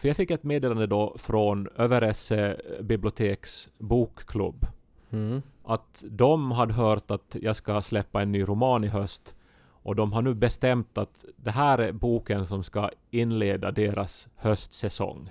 För 0.00 0.08
jag 0.08 0.16
fick 0.16 0.30
ett 0.30 0.42
meddelande 0.44 0.86
då 0.86 1.14
från 1.18 1.68
Överesse 1.76 2.56
biblioteks 2.82 3.68
bokklubb 3.78 4.66
Mm. 5.12 5.42
att 5.64 6.04
de 6.10 6.50
hade 6.50 6.72
hört 6.74 7.10
att 7.10 7.36
jag 7.40 7.56
ska 7.56 7.82
släppa 7.82 8.22
en 8.22 8.32
ny 8.32 8.42
roman 8.42 8.84
i 8.84 8.88
höst 8.88 9.34
och 9.82 9.96
de 9.96 10.12
har 10.12 10.22
nu 10.22 10.34
bestämt 10.34 10.98
att 10.98 11.24
det 11.36 11.50
här 11.50 11.78
är 11.78 11.92
boken 11.92 12.46
som 12.46 12.62
ska 12.62 12.90
inleda 13.10 13.70
deras 13.70 14.28
höstsäsong. 14.36 15.30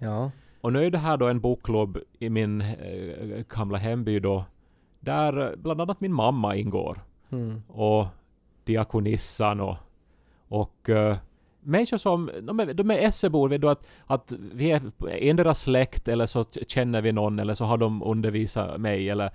Ja. 0.00 0.30
Och 0.60 0.72
nu 0.72 0.86
är 0.86 0.90
det 0.90 0.98
här 0.98 1.16
då 1.16 1.28
en 1.28 1.40
bokklubb 1.40 1.98
i 2.18 2.30
min 2.30 2.60
eh, 2.60 3.44
gamla 3.48 3.78
hemby 3.78 4.20
då 4.20 4.44
där 5.00 5.46
eh, 5.50 5.56
bland 5.56 5.80
annat 5.80 6.00
min 6.00 6.12
mamma 6.12 6.56
ingår 6.56 7.00
Mm. 7.30 7.62
och 7.68 8.06
diakonissan 8.64 9.60
och, 9.60 9.76
och 10.48 10.88
uh, 10.88 11.16
människor 11.66 11.98
som, 11.98 12.30
de 12.42 12.60
är, 12.60 12.72
de 12.72 12.90
är 12.90 12.98
Essebor, 12.98 13.48
du 13.48 13.70
att, 13.70 13.86
att 14.06 14.32
vi 14.52 14.70
är 14.70 14.82
endera 15.08 15.54
släkt 15.54 16.08
eller 16.08 16.26
så 16.26 16.44
känner 16.66 17.02
vi 17.02 17.12
någon 17.12 17.38
eller 17.38 17.54
så 17.54 17.64
har 17.64 17.78
de 17.78 18.02
undervisat 18.02 18.80
mig 18.80 19.10
eller, 19.10 19.30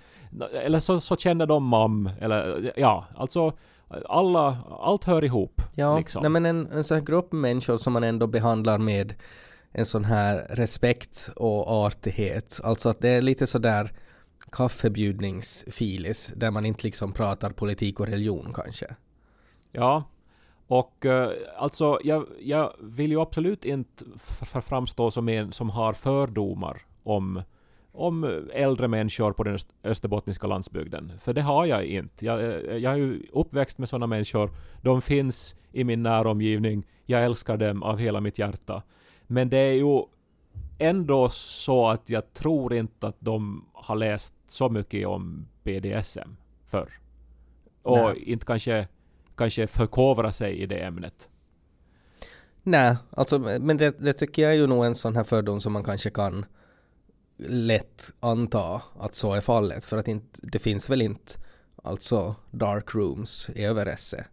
eller 0.63 0.79
så, 0.79 0.99
så 0.99 1.15
känner 1.15 1.45
de 1.45 1.63
mam 1.63 2.09
eller 2.21 2.71
ja, 2.75 3.05
alltså 3.15 3.53
alla, 4.09 4.57
allt 4.79 5.03
hör 5.03 5.23
ihop. 5.23 5.61
Ja, 5.75 5.97
liksom. 5.97 6.21
nej 6.21 6.31
men 6.31 6.45
en, 6.45 6.67
en 6.67 6.83
sån 6.83 6.97
här 6.97 7.05
grupp 7.05 7.31
människor 7.31 7.77
som 7.77 7.93
man 7.93 8.03
ändå 8.03 8.27
behandlar 8.27 8.77
med 8.77 9.13
en 9.71 9.85
sån 9.85 10.05
här 10.05 10.47
respekt 10.49 11.29
och 11.35 11.85
artighet. 11.85 12.59
Alltså 12.63 12.89
att 12.89 13.01
det 13.01 13.09
är 13.09 13.21
lite 13.21 13.47
sådär 13.47 13.91
kaffebjudningsfilis 14.51 16.33
där 16.35 16.51
man 16.51 16.65
inte 16.65 16.83
liksom 16.83 17.13
pratar 17.13 17.49
politik 17.49 17.99
och 17.99 18.07
religion 18.07 18.53
kanske. 18.53 18.95
Ja, 19.71 20.03
och 20.71 21.05
eh, 21.05 21.31
alltså 21.57 21.99
jag, 22.03 22.25
jag 22.39 22.73
vill 22.79 23.11
ju 23.11 23.21
absolut 23.21 23.65
inte 23.65 24.03
framstå 24.61 25.11
som 25.11 25.29
en 25.29 25.51
som 25.51 25.69
har 25.69 25.93
fördomar 25.93 26.81
om, 27.03 27.41
om 27.91 28.41
äldre 28.53 28.87
människor 28.87 29.31
på 29.31 29.43
den 29.43 29.53
öst- 29.53 29.73
österbottniska 29.83 30.47
landsbygden. 30.47 31.11
För 31.19 31.33
det 31.33 31.41
har 31.41 31.65
jag 31.65 31.85
inte. 31.85 32.25
Jag, 32.25 32.39
eh, 32.39 32.77
jag 32.77 32.93
är 32.93 32.97
ju 32.97 33.23
uppväxt 33.33 33.77
med 33.77 33.89
sådana 33.89 34.07
människor. 34.07 34.51
De 34.81 35.01
finns 35.01 35.55
i 35.71 35.83
min 35.83 36.03
näromgivning. 36.03 36.83
Jag 37.05 37.25
älskar 37.25 37.57
dem 37.57 37.83
av 37.83 37.97
hela 37.97 38.21
mitt 38.21 38.39
hjärta. 38.39 38.83
Men 39.27 39.49
det 39.49 39.57
är 39.57 39.73
ju 39.73 40.01
ändå 40.77 41.29
så 41.29 41.87
att 41.87 42.09
jag 42.09 42.33
tror 42.33 42.73
inte 42.73 43.07
att 43.07 43.17
de 43.19 43.65
har 43.73 43.95
läst 43.95 44.33
så 44.47 44.69
mycket 44.69 45.07
om 45.07 45.47
BDSM 45.63 46.35
förr. 46.65 46.89
Och 47.83 47.97
Nej. 47.97 48.23
inte 48.31 48.45
kanske, 48.45 48.87
kanske 49.41 49.67
förkovra 49.67 50.31
sig 50.31 50.61
i 50.61 50.65
det 50.65 50.79
ämnet. 50.79 51.29
Nej, 52.63 52.95
alltså, 53.09 53.39
men 53.39 53.77
det, 53.77 53.99
det 53.99 54.13
tycker 54.13 54.41
jag 54.41 54.51
är 54.51 54.55
ju 54.55 54.67
nog 54.67 54.85
en 54.85 54.95
sån 54.95 55.15
här 55.15 55.23
fördom 55.23 55.59
som 55.59 55.73
man 55.73 55.83
kanske 55.83 56.09
kan 56.09 56.45
lätt 57.47 58.13
anta 58.19 58.81
att 58.99 59.15
så 59.15 59.33
är 59.33 59.41
fallet 59.41 59.85
för 59.85 59.97
att 59.97 60.07
inte, 60.07 60.39
det 60.43 60.59
finns 60.59 60.89
väl 60.89 61.01
inte 61.01 61.33
alltså 61.83 62.35
dark 62.51 62.95
rooms 62.95 63.49
i 63.55 63.63
Överesse. 63.63 64.25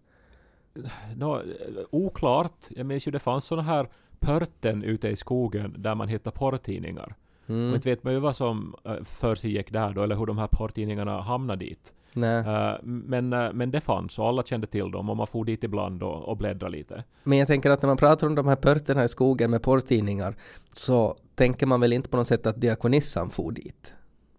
Nå, 1.16 1.42
oklart. 1.90 2.66
Jag 2.70 2.86
minns 2.86 3.08
ju 3.08 3.12
det 3.12 3.18
fanns 3.18 3.44
såna 3.44 3.62
här 3.62 3.88
pörten 4.20 4.82
ute 4.82 5.08
i 5.08 5.16
skogen 5.16 5.74
där 5.78 5.94
man 5.94 6.08
hittade 6.08 6.36
porrtidningar. 6.36 7.14
Mm. 7.46 7.70
Och 7.70 7.74
inte 7.74 7.90
vet 7.90 8.04
man 8.04 8.12
ju 8.12 8.18
vad 8.18 8.36
som 8.36 8.74
uh, 8.88 9.02
för 9.04 9.34
sig 9.34 9.50
gick 9.50 9.72
där 9.72 9.92
då, 9.92 10.02
eller 10.02 10.16
hur 10.16 10.26
de 10.26 10.38
här 10.38 10.46
porrtidningarna 10.46 11.20
hamnade 11.20 11.64
dit. 11.64 11.92
Nej. 12.12 12.38
Eh, 12.38 12.74
men, 12.82 13.32
eh, 13.32 13.52
men 13.52 13.70
det 13.70 13.80
fanns 13.80 14.18
och 14.18 14.28
alla 14.28 14.42
kände 14.42 14.66
till 14.66 14.90
dem 14.90 15.10
och 15.10 15.16
man 15.16 15.26
for 15.26 15.44
dit 15.44 15.64
ibland 15.64 16.02
och, 16.02 16.28
och 16.28 16.36
bläddrade 16.36 16.76
lite. 16.76 17.04
Men 17.24 17.38
jag 17.38 17.48
tänker 17.48 17.70
att 17.70 17.82
när 17.82 17.86
man 17.86 17.96
pratar 17.96 18.26
om 18.26 18.34
de 18.34 18.48
här 18.48 18.56
pörterna 18.56 19.04
i 19.04 19.08
skogen 19.08 19.50
med 19.50 19.62
porrtidningar 19.62 20.36
så 20.72 21.16
tänker 21.34 21.66
man 21.66 21.80
väl 21.80 21.92
inte 21.92 22.08
på 22.08 22.16
något 22.16 22.26
sätt 22.26 22.46
att 22.46 22.60
diakonissan 22.60 23.30
for 23.30 23.52
dit. 23.52 23.94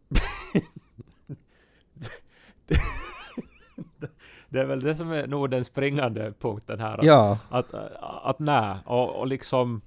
Det 4.50 4.60
är 4.60 4.66
väl 4.66 4.82
det 4.82 4.96
som 4.96 5.12
är 5.12 5.28
nog 5.28 5.50
den 5.50 5.66
springande 5.66 6.34
punkten 6.40 6.80
här. 6.80 6.98
Att, 6.98 7.06
Ja, 7.06 7.38
att, 7.50 7.74
att, 7.74 8.24
att 8.24 8.40
nej, 8.40 8.76
och, 8.86 9.20
och 9.20 9.28
liksom... 9.28 9.82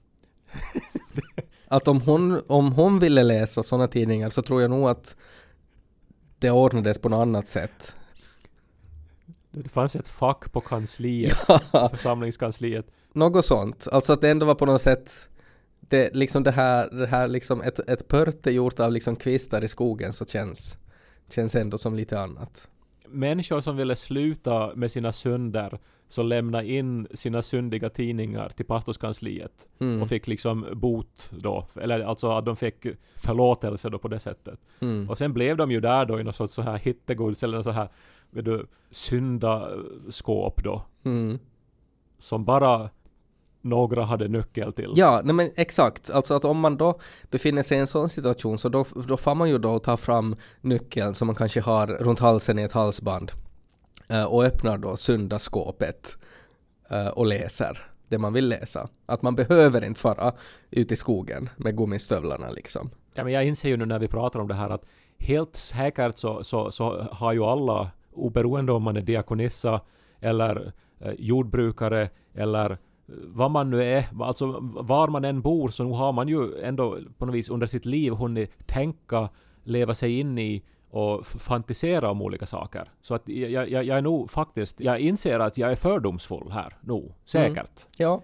att 1.68 1.88
om 1.88 2.00
hon, 2.00 2.42
om 2.46 2.72
hon 2.72 2.98
ville 2.98 3.22
läsa 3.22 3.62
sådana 3.62 3.88
tidningar 3.88 4.30
så 4.30 4.42
tror 4.42 4.62
jag 4.62 4.70
nog 4.70 4.88
att 4.88 5.16
det 6.42 6.50
ordnades 6.50 6.98
på 6.98 7.08
något 7.08 7.22
annat 7.22 7.46
sätt. 7.46 7.96
Det 9.50 9.68
fanns 9.68 9.96
ett 9.96 10.08
fack 10.08 10.52
på 10.52 10.60
kansliet, 10.60 11.36
församlingskansliet. 11.90 12.86
Något 13.12 13.44
sånt. 13.44 13.88
Alltså 13.92 14.12
att 14.12 14.20
det 14.20 14.30
ändå 14.30 14.46
var 14.46 14.54
på 14.54 14.66
något 14.66 14.80
sätt 14.80 15.28
det, 15.80 16.14
liksom 16.14 16.42
det 16.42 16.50
här, 16.50 16.90
det 16.90 17.06
här 17.06 17.28
liksom 17.28 17.60
ett, 17.60 17.78
ett 17.78 18.08
pörte 18.08 18.50
gjort 18.50 18.80
av 18.80 18.92
liksom 18.92 19.16
kvistar 19.16 19.64
i 19.64 19.68
skogen 19.68 20.12
så 20.12 20.24
känns, 20.24 20.78
känns 21.30 21.56
ändå 21.56 21.78
som 21.78 21.94
lite 21.94 22.20
annat. 22.20 22.68
Människor 23.08 23.60
som 23.60 23.76
ville 23.76 23.96
sluta 23.96 24.72
med 24.74 24.90
sina 24.90 25.12
synder 25.12 25.78
så 26.12 26.22
lämna 26.22 26.62
in 26.62 27.06
sina 27.14 27.42
syndiga 27.42 27.88
tidningar 27.90 28.48
till 28.48 28.66
pastorskansliet 28.66 29.66
Mm. 29.80 30.02
och 30.02 30.08
fick 30.08 30.26
liksom 30.26 30.66
bot 30.72 31.30
då, 31.30 31.66
eller 31.80 32.00
alltså 32.04 32.30
att 32.30 32.44
de 32.44 32.56
fick 32.56 32.86
förlåtelse 33.16 33.88
då 33.88 33.98
på 33.98 34.08
det 34.08 34.18
sättet. 34.18 34.58
Mm. 34.80 35.10
Och 35.10 35.18
sen 35.18 35.32
blev 35.32 35.56
de 35.56 35.70
ju 35.70 35.80
där 35.80 36.04
då 36.06 36.20
i 36.20 36.24
något 36.24 36.36
sorts 36.36 36.54
så 36.54 36.62
här 36.62 36.78
hittegods 36.78 37.42
eller 37.42 37.56
något 37.56 37.64
så 37.64 37.70
här 37.70 37.88
vet 38.30 38.44
du, 38.44 38.66
syndaskåp 38.90 40.64
då, 40.64 40.82
Mm. 41.04 41.38
som 42.18 42.44
bara 42.44 42.90
några 43.60 44.04
hade 44.04 44.28
nyckel 44.28 44.72
till. 44.72 44.92
Ja, 44.96 45.20
nej 45.24 45.34
men 45.34 45.50
exakt. 45.56 46.10
Alltså 46.10 46.34
att 46.34 46.44
om 46.44 46.58
man 46.60 46.76
då 46.76 46.98
befinner 47.30 47.62
sig 47.62 47.76
i 47.76 47.80
en 47.80 47.86
sån 47.86 48.08
situation 48.08 48.58
så 48.58 48.68
då, 48.68 48.84
då 49.08 49.16
får 49.16 49.34
man 49.34 49.48
ju 49.48 49.58
då 49.58 49.78
ta 49.78 49.96
fram 49.96 50.36
nyckeln 50.60 51.14
som 51.14 51.26
man 51.26 51.36
kanske 51.36 51.60
har 51.60 51.86
runt 51.86 52.20
halsen 52.20 52.58
i 52.58 52.62
ett 52.62 52.72
halsband 52.72 53.32
Eh, 54.12 54.24
och 54.24 54.44
öppnar 54.44 54.78
då 54.78 54.96
syndaskåpet 54.96 56.16
eh, 56.90 57.06
och 57.06 57.26
läser 57.26 57.78
det 58.08 58.18
man 58.18 58.32
vill 58.32 58.48
läsa. 58.48 58.88
Att 59.06 59.22
man 59.22 59.34
behöver 59.34 59.84
inte 59.84 60.00
fara 60.00 60.32
ut 60.70 60.92
i 60.92 60.96
skogen 60.96 61.48
med 61.56 61.76
gummistövlarna 61.76 62.50
liksom. 62.50 62.90
Ja, 63.14 63.24
men 63.24 63.32
jag 63.32 63.44
inser 63.44 63.68
ju 63.68 63.76
nu 63.76 63.86
när 63.86 63.98
vi 63.98 64.08
pratar 64.08 64.40
om 64.40 64.48
det 64.48 64.54
här 64.54 64.70
att 64.70 64.84
helt 65.18 65.56
säkert 65.56 66.18
så, 66.18 66.44
så, 66.44 66.70
så 66.70 67.06
har 67.12 67.32
ju 67.32 67.44
alla, 67.44 67.90
oberoende 68.12 68.72
om 68.72 68.82
man 68.82 68.96
är 68.96 69.00
diakonissa 69.00 69.80
eller 70.20 70.72
eh, 71.00 71.12
jordbrukare 71.18 72.08
eller 72.34 72.78
vad 73.26 73.50
man 73.50 73.70
nu 73.70 73.84
är, 73.84 74.04
alltså 74.22 74.58
var 74.62 75.08
man 75.08 75.24
än 75.24 75.40
bor 75.42 75.68
så 75.68 75.84
nu 75.84 75.92
har 75.92 76.12
man 76.12 76.28
ju 76.28 76.62
ändå 76.62 76.98
på 77.18 77.26
något 77.26 77.34
vis 77.34 77.48
under 77.48 77.66
sitt 77.66 77.86
liv 77.86 78.12
hunnit 78.12 78.66
tänka, 78.66 79.28
leva 79.64 79.94
sig 79.94 80.18
in 80.18 80.38
i 80.38 80.62
och 80.92 81.26
fantisera 81.26 82.10
om 82.10 82.22
olika 82.22 82.46
saker. 82.46 82.90
Så 83.00 83.14
att 83.14 83.28
jag, 83.28 83.50
jag, 83.50 83.84
jag 83.84 83.98
är 83.98 84.02
nog 84.02 84.30
faktiskt, 84.30 84.80
jag 84.80 85.00
inser 85.00 85.40
att 85.40 85.58
jag 85.58 85.72
är 85.72 85.76
fördomsfull 85.76 86.50
här, 86.50 86.76
nog, 86.80 87.14
säkert. 87.24 87.86
Ja. 87.98 88.22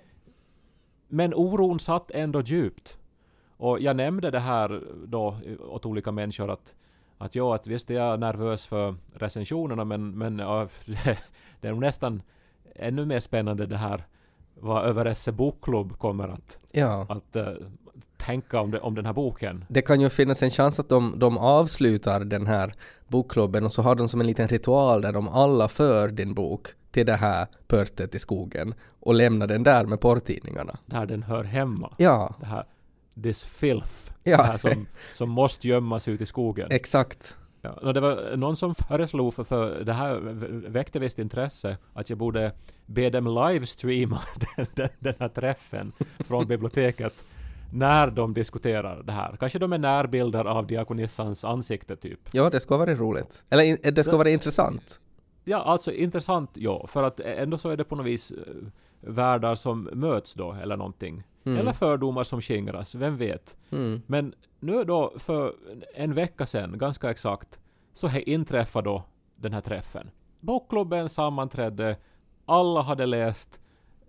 Men 1.09 1.35
oron 1.35 1.81
satt 1.81 2.11
ändå 2.11 2.41
djupt. 2.41 2.99
Och 3.57 3.81
jag 3.81 3.97
nämnde 3.97 4.31
det 4.31 4.39
här 4.39 4.83
då 5.07 5.37
åt 5.61 5.87
olika 5.87 6.13
människor 6.13 6.51
att, 6.51 6.75
att 7.19 7.35
ja, 7.35 7.55
att 7.55 7.67
visst 7.67 7.91
är 7.91 7.95
jag 7.95 8.21
nervös 8.21 8.67
för 8.67 8.95
recensionerna 9.15 9.85
men, 9.85 10.19
men 10.19 10.39
ja, 10.39 10.69
det 11.61 11.69
är 11.69 11.73
nog 11.73 11.81
nästan 11.81 12.23
ännu 12.75 13.07
mer 13.07 13.21
spännande 13.21 13.67
det 13.67 13.77
här 13.77 14.05
vad 14.55 14.85
Överesse 14.85 15.33
bokklubb 15.33 15.99
kommer 15.99 16.29
att, 16.29 16.59
Ja. 16.73 17.07
att 17.09 17.37
tänka 18.29 18.61
om, 18.61 18.71
det, 18.71 18.81
om 18.81 18.95
den 18.95 19.07
här 19.07 19.13
boken. 19.13 19.65
Det 19.69 19.83
kan 19.83 20.01
ju 20.01 20.09
finnas 20.09 20.43
en 20.43 20.51
chans 20.51 20.81
att 20.81 20.89
de, 20.89 21.15
de 21.19 21.39
avslutar 21.39 22.25
den 22.25 22.47
här 22.47 22.75
bokklubben 23.09 23.65
och 23.65 23.73
så 23.73 23.83
har 23.83 23.95
de 23.95 24.09
som 24.09 24.21
en 24.21 24.27
liten 24.27 24.49
ritual 24.49 25.03
där 25.03 25.13
de 25.13 25.29
alla 25.29 25.69
för 25.69 26.09
din 26.09 26.35
bok 26.35 26.67
till 26.91 27.07
det 27.07 27.17
här 27.17 27.47
pörtet 27.69 28.15
i 28.15 28.19
skogen 28.19 28.75
och 29.01 29.15
lämnar 29.15 29.47
den 29.47 29.63
där 29.63 29.87
med 29.87 30.01
porrtidningarna. 30.01 30.79
Där 30.87 31.07
den 31.07 31.23
hör 31.23 31.45
hemma. 31.45 31.95
Ja, 31.99 32.35
Det 32.41 32.47
här 32.47 32.65
this 33.23 33.45
filth. 33.45 34.13
Ja. 34.23 34.37
Det 34.37 34.43
här 34.43 34.59
som, 34.59 34.87
som 35.13 35.31
måste 35.31 35.69
gömmas 35.69 36.09
ut 36.09 36.21
i 36.21 36.27
skogen. 36.27 36.69
exakt. 36.71 37.39
Ja, 37.63 37.93
det 37.93 38.01
var 38.01 38.37
någon 38.37 38.57
som 38.57 38.75
föreslog, 38.75 39.35
för, 39.35 39.45
för 39.45 39.85
det 39.85 39.93
här 39.93 40.21
väckte 40.69 40.99
visst 40.99 41.19
intresse, 41.19 41.77
att 41.95 42.11
jag 42.11 42.19
borde 42.19 42.53
be 42.87 43.11
dem 43.11 43.25
livestreama 43.25 44.21
den, 44.57 44.67
den, 44.75 44.89
den 44.99 45.15
här 45.19 45.29
träffen 45.29 45.93
från 46.19 46.47
biblioteket 46.47 47.15
när 47.73 48.11
de 48.11 48.35
diskuterar 48.35 49.03
det 49.03 49.13
här. 49.13 49.37
Kanske 49.41 49.59
de 49.59 49.73
är 49.73 49.79
närbilder 49.79 50.45
av 50.45 50.67
diakonissans 50.67 51.45
ansikte 51.45 51.97
typ. 51.97 52.21
Ja, 52.33 52.51
det 52.51 52.61
skulle 52.61 52.79
vara 52.79 52.95
roligt. 52.95 53.45
Eller 53.51 53.91
det 53.91 54.05
skulle 54.05 54.19
vara 54.19 54.31
intressant. 54.31 55.01
Ja, 55.45 55.59
alltså 55.59 55.93
intressant 55.93 56.51
ja, 56.55 56.87
för 56.87 57.03
att 57.03 57.21
ändå 57.21 57.59
så 57.59 57.69
är 57.69 57.77
det 57.77 57.85
på 57.85 57.97
något 57.97 58.07
vis 58.07 58.31
eh, 58.31 58.55
världar 59.01 59.55
som 59.55 59.89
möts 59.93 60.35
då, 60.35 60.53
eller 60.53 60.77
någonting. 60.77 61.23
Mm. 61.45 61.59
Eller 61.59 61.73
fördomar 61.73 62.25
som 62.25 62.41
skingras, 62.41 62.95
vem 62.95 63.17
vet? 63.17 63.57
Mm. 63.71 64.03
Men 64.07 64.35
nu 64.61 64.85
då 64.85 65.13
för 65.17 65.53
en 65.95 66.15
vecka 66.15 66.47
sedan, 66.47 66.79
ganska 66.79 67.11
exakt, 67.11 67.59
så 67.93 68.09
inträffade 68.09 68.89
då 68.89 69.03
den 69.37 69.53
här 69.53 69.61
träffen. 69.61 70.11
Bokklubben 70.41 71.09
sammanträdde, 71.09 71.97
alla 72.47 72.83
hade 72.83 73.07
läst 73.07 73.61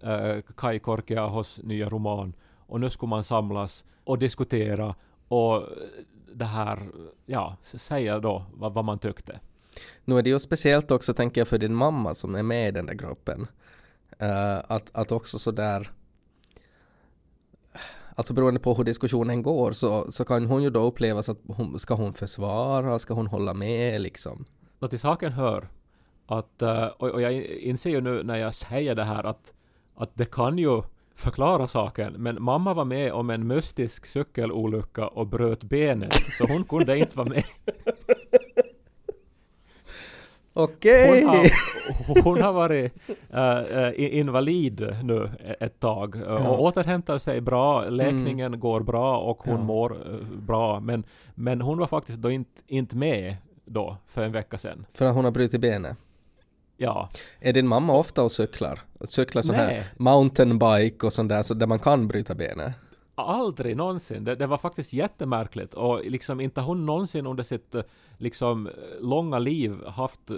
eh, 0.01 0.42
Kai 0.56 0.80
Korkeahos 0.80 1.60
nya 1.63 1.89
roman 1.89 2.34
och 2.69 2.79
nu 2.79 2.89
skulle 2.89 3.09
man 3.09 3.23
samlas 3.23 3.85
och 4.03 4.19
diskutera 4.19 4.95
och 5.27 5.63
det 6.33 6.45
här, 6.45 6.79
ja, 7.25 7.57
säga 7.61 8.19
då 8.19 8.45
vad, 8.53 8.73
vad 8.73 8.85
man 8.85 8.99
tyckte. 8.99 9.39
Nu 10.05 10.17
är 10.17 10.21
det 10.21 10.29
ju 10.29 10.39
speciellt 10.39 10.91
också, 10.91 11.13
tänker 11.13 11.41
jag, 11.41 11.47
för 11.47 11.57
din 11.57 11.75
mamma 11.75 12.13
som 12.13 12.35
är 12.35 12.43
med 12.43 12.67
i 12.67 12.71
den 12.71 12.85
där 12.85 12.93
gruppen. 12.93 13.47
Eh, 14.19 14.57
att, 14.67 14.89
att 14.93 15.11
också 15.11 15.39
sådär 15.39 15.91
Alltså 18.15 18.33
beroende 18.33 18.59
på 18.59 18.73
hur 18.73 18.83
diskussionen 18.83 19.43
går 19.43 19.71
så, 19.71 20.11
så 20.11 20.25
kan 20.25 20.45
hon 20.45 20.63
ju 20.63 20.69
då 20.69 20.79
upplevas 20.79 21.29
att 21.29 21.38
hon, 21.47 21.79
ska 21.79 21.93
hon 21.93 22.13
försvara, 22.13 22.99
ska 22.99 23.13
hon 23.13 23.27
hålla 23.27 23.53
med 23.53 24.01
liksom? 24.01 24.45
Nå 24.79 24.88
till 24.88 24.99
saken 24.99 25.31
hör 25.31 25.69
att, 26.27 26.61
eh, 26.61 26.85
och, 26.85 27.09
och 27.09 27.21
jag 27.21 27.33
inser 27.43 27.89
ju 27.89 28.01
nu 28.01 28.23
när 28.23 28.35
jag 28.35 28.55
säger 28.55 28.95
det 28.95 29.03
här 29.03 29.23
att, 29.23 29.53
att 29.95 30.11
det 30.13 30.31
kan 30.31 30.57
ju 30.57 30.81
förklara 31.19 31.67
saken, 31.67 32.13
men 32.13 32.43
mamma 32.43 32.73
var 32.73 32.85
med 32.85 33.11
om 33.13 33.29
en 33.29 33.47
mystisk 33.47 34.05
cykelolycka 34.05 35.07
och 35.07 35.27
bröt 35.27 35.63
benet, 35.63 36.13
så 36.38 36.45
hon 36.47 36.63
kunde 36.63 36.97
inte 36.99 37.17
vara 37.17 37.29
med. 37.29 37.43
Okej! 40.53 41.21
Hon 41.23 41.27
har, 41.29 42.23
hon 42.23 42.41
har 42.41 42.53
varit 42.53 42.93
äh, 43.33 44.17
invalid 44.19 44.95
nu 45.03 45.29
ett 45.59 45.79
tag 45.79 46.15
Ja. 46.27 46.49
och 46.49 46.61
återhämtar 46.63 47.17
sig 47.17 47.41
bra, 47.41 47.89
läkningen 47.89 48.59
går 48.59 48.81
bra 48.81 49.17
och 49.17 49.38
hon 49.43 49.55
Ja. 49.59 49.63
mår 49.63 49.97
bra. 50.41 50.79
Men, 50.79 51.03
men 51.35 51.61
hon 51.61 51.77
var 51.77 51.88
faktiskt 51.88 52.17
då 52.19 52.31
inte, 52.31 52.61
inte 52.67 52.97
med 52.97 53.35
då 53.65 53.97
för 54.07 54.23
en 54.23 54.31
vecka 54.31 54.57
sedan. 54.57 54.85
För 54.91 55.05
att 55.05 55.15
hon 55.15 55.23
har 55.25 55.31
brutit 55.31 55.61
benet. 55.61 55.97
Ja, 56.81 57.09
Är 57.39 57.53
din 57.53 57.67
mamma 57.67 57.93
ofta 57.93 58.24
och 58.24 58.31
cyklar? 58.31 58.81
Cyklar 59.05 59.41
sån 59.41 59.55
här 59.55 59.67
Nej. 59.67 59.83
mountainbike 59.98 61.05
och 61.05 61.13
sånt 61.13 61.29
där 61.29 61.43
så 61.43 61.53
där 61.53 61.67
man 61.67 61.79
kan 61.79 62.07
bryta 62.07 62.36
benet? 62.36 62.74
aldrig 63.21 63.77
någonsin. 63.77 64.24
Det, 64.24 64.36
det 64.36 64.48
var 64.48 64.57
faktiskt 64.57 64.93
jättemärkligt 64.93 65.74
och 65.74 66.01
liksom 66.05 66.39
inte 66.39 66.62
hon 66.62 66.86
någonsin 66.86 67.25
under 67.25 67.43
sitt 67.43 67.75
eh, 67.75 67.81
liksom 68.17 68.69
långa 69.01 69.39
liv 69.39 69.86
haft 69.88 70.29
eh, 70.29 70.36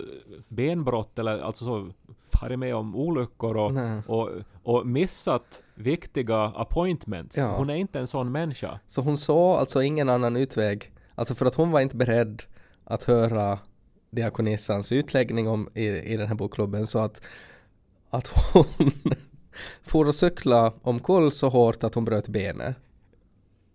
benbrott 0.48 1.20
eller 1.20 1.40
alltså 1.40 1.66
så 1.66 1.90
farit 2.34 2.60
med 2.60 2.76
om 2.76 2.96
olyckor 2.96 3.58
och, 3.58 3.72
och, 4.08 4.30
och 4.64 4.88
missat 4.88 5.64
viktiga 5.76 6.44
appointments. 6.44 7.38
Ja. 7.38 7.56
Hon 7.58 7.70
är 7.70 7.76
inte 7.76 8.00
en 8.00 8.08
sån 8.08 8.32
människa. 8.32 8.80
Så 8.88 9.02
hon 9.02 9.18
såg 9.18 9.58
alltså 9.58 9.82
ingen 9.82 10.10
annan 10.10 10.36
utväg, 10.36 10.94
alltså 11.16 11.36
för 11.36 11.46
att 11.46 11.56
hon 11.56 11.72
var 11.72 11.80
inte 11.80 11.98
beredd 11.98 12.44
att 12.84 13.04
höra 13.04 13.60
diakonissans 14.12 14.92
utläggning 14.92 15.48
om 15.48 15.68
i, 15.76 15.88
i 15.88 16.18
den 16.18 16.28
här 16.28 16.36
bokklubben 16.36 16.88
så 16.88 17.00
att, 17.00 17.22
att 18.10 18.28
hon 18.28 18.66
for 19.84 20.08
och 20.08 20.16
cykla 20.16 20.74
omkull 20.82 21.32
så 21.32 21.50
hårt 21.50 21.84
att 21.84 21.96
hon 21.96 22.06
bröt 22.06 22.28
benet. 22.28 22.76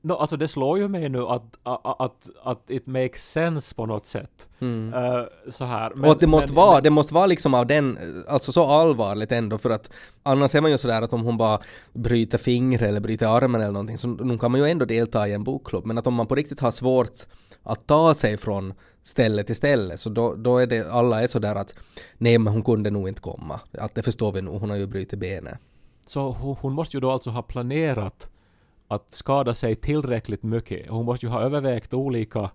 No, 0.02 0.12
alltså 0.12 0.36
det 0.36 0.48
slår 0.48 0.78
ju 0.78 0.88
mig 0.88 1.08
nu 1.08 1.22
att, 1.22 1.42
att, 1.62 2.00
att, 2.00 2.30
att 2.42 2.70
it 2.70 2.86
makes 2.86 3.32
sense 3.32 3.74
på 3.74 3.86
något 3.86 4.06
sätt. 4.06 4.48
Eh, 4.60 5.50
så 5.50 5.64
här. 5.64 5.92
Men, 5.94 6.04
och 6.04 6.10
att 6.10 6.20
det 6.20 6.26
måste, 6.26 6.48
men- 6.48 6.56
vara, 6.56 6.74
men- 6.74 6.82
det 6.82 6.90
måste 6.90 7.14
vara 7.14 7.26
liksom 7.26 7.54
av 7.54 7.66
den, 7.66 7.98
alltså 8.28 8.52
så 8.52 8.64
allvarligt 8.64 9.32
ändå 9.32 9.58
för 9.58 9.70
att 9.70 9.90
annars 10.22 10.54
är 10.54 10.60
man 10.60 10.70
ju 10.70 10.78
sådär 10.78 11.02
att 11.02 11.12
om 11.12 11.22
hon 11.22 11.36
bara 11.36 11.60
bryter 11.92 12.38
fingret 12.38 12.82
eller 12.82 13.00
bryter 13.00 13.26
armen 13.26 13.60
eller 13.60 13.72
någonting 13.72 13.98
så 13.98 14.08
nu 14.08 14.38
kan 14.38 14.50
man 14.50 14.60
ju 14.60 14.66
ändå 14.66 14.84
delta 14.84 15.28
i 15.28 15.32
en 15.32 15.44
bokklubb 15.44 15.86
men 15.86 15.98
att 15.98 16.06
om 16.06 16.14
man 16.14 16.26
på 16.26 16.34
riktigt 16.34 16.60
har 16.60 16.70
svårt 16.70 17.18
att 17.66 17.86
ta 17.86 18.14
sig 18.14 18.36
från 18.36 18.74
ställe 19.02 19.44
till 19.44 19.56
ställe 19.56 19.96
så 19.96 20.10
då, 20.10 20.34
då 20.34 20.58
är 20.58 20.66
det, 20.66 20.92
alla 20.92 21.22
är 21.22 21.26
sådär 21.26 21.54
att 21.54 21.74
nej 22.18 22.38
men 22.38 22.52
hon 22.52 22.62
kunde 22.62 22.90
nog 22.90 23.08
inte 23.08 23.20
komma. 23.20 23.60
Att 23.78 23.94
det 23.94 24.02
förstår 24.02 24.32
vi 24.32 24.42
nog, 24.42 24.60
hon 24.60 24.70
har 24.70 24.76
ju 24.76 24.86
brutit 24.86 25.18
benet. 25.18 25.58
Så 26.06 26.30
hon, 26.30 26.72
måste 26.72 26.96
ju 26.96 27.00
då 27.00 27.10
alltså 27.10 27.30
ha 27.30 27.42
planerat 27.42 28.30
att 28.88 29.12
skada 29.12 29.54
sig 29.54 29.74
tillräckligt 29.74 30.42
mycket. 30.42 30.90
Hon 30.90 31.04
måste 31.04 31.26
ju 31.26 31.32
ha 31.32 31.40
övervägt 31.40 31.94
olika 31.94 32.50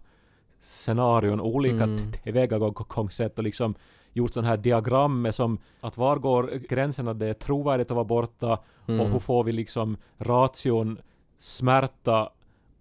scenarion, 0.61 1.41
olika 1.41 1.83
mm. 1.83 2.11
tillvägagångssätt 2.11 3.37
och 3.37 3.43
liksom 3.43 3.75
gjort 4.13 4.33
sådana 4.33 4.49
här 4.49 4.57
diagram 4.57 5.21
med 5.21 5.35
som 5.35 5.59
att 5.81 5.97
var 5.97 6.17
går 6.17 6.47
gränserna 6.69 7.13
det 7.13 7.27
är 7.27 7.33
trovärdigt 7.33 7.91
att 7.91 7.95
vara 7.95 8.05
borta 8.05 8.59
Mm. 8.87 9.01
och 9.01 9.11
hur 9.11 9.19
får 9.19 9.43
vi 9.43 9.51
liksom 9.51 9.97
ration, 10.17 11.01
smärta 11.39 12.29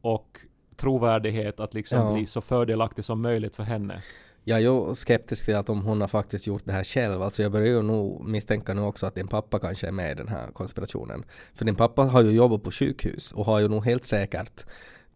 och 0.00 0.40
trovärdighet 0.80 1.60
att 1.60 1.74
liksom 1.74 1.98
Ja. 1.98 2.12
bli 2.12 2.26
så 2.26 2.40
fördelaktig 2.40 3.04
som 3.04 3.22
möjligt 3.22 3.56
för 3.56 3.62
henne. 3.62 4.02
Jag 4.44 4.62
är 4.62 4.94
skeptisk 4.94 5.44
till 5.44 5.56
att 5.56 5.68
om 5.68 5.82
hon 5.82 6.00
har 6.00 6.08
faktiskt 6.08 6.46
gjort 6.46 6.62
det 6.64 6.72
här 6.72 6.84
själv. 6.84 7.22
Alltså 7.22 7.42
jag 7.42 7.52
börjar 7.52 7.66
ju 7.66 7.82
nog 7.82 8.28
misstänka 8.28 8.74
nu 8.74 8.80
också 8.80 9.06
att 9.06 9.14
din 9.14 9.28
pappa 9.28 9.58
kanske 9.58 9.86
är 9.88 9.92
med 9.92 10.12
i 10.12 10.14
den 10.14 10.28
här 10.28 10.46
konspirationen. 10.52 11.24
För 11.54 11.64
din 11.64 11.76
pappa 11.76 12.02
har 12.02 12.22
ju 12.22 12.30
jobbat 12.30 12.62
på 12.62 12.70
sjukhus 12.70 13.32
och 13.32 13.44
har 13.44 13.58
ju 13.60 13.68
nog 13.68 13.84
helt 13.84 14.04
säkert 14.04 14.64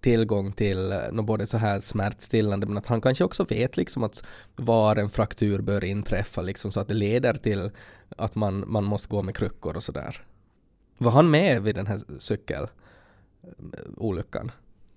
tillgång 0.01 0.53
till 0.53 0.93
eh, 0.93 0.99
nå 1.13 1.23
både 1.23 1.47
så 1.47 1.57
här 1.59 1.81
smärtstillande 1.81 2.67
men 2.67 2.79
att 2.79 2.87
han 2.87 3.01
kanske 3.01 3.25
också 3.25 3.45
vet 3.45 3.77
liksom 3.77 4.05
att 4.05 4.27
var 4.57 4.97
en 4.97 5.09
fraktur 5.09 5.63
bör 5.63 5.85
inträffa 5.85 6.43
liksom 6.43 6.71
så 6.71 6.81
att 6.81 6.89
det 6.89 6.95
leder 6.95 7.35
till 7.35 7.71
att 8.17 8.35
man, 8.35 8.65
man 8.67 8.85
måste 8.85 9.09
gå 9.09 9.23
med 9.23 9.37
kryckor 9.37 9.77
och 9.77 9.83
sådär. 9.83 10.27
Var 10.99 11.11
han 11.11 11.31
med 11.31 11.63
vid 11.63 11.75
den 11.75 11.87
här 11.87 11.99
cykelolyckan? 12.19 14.51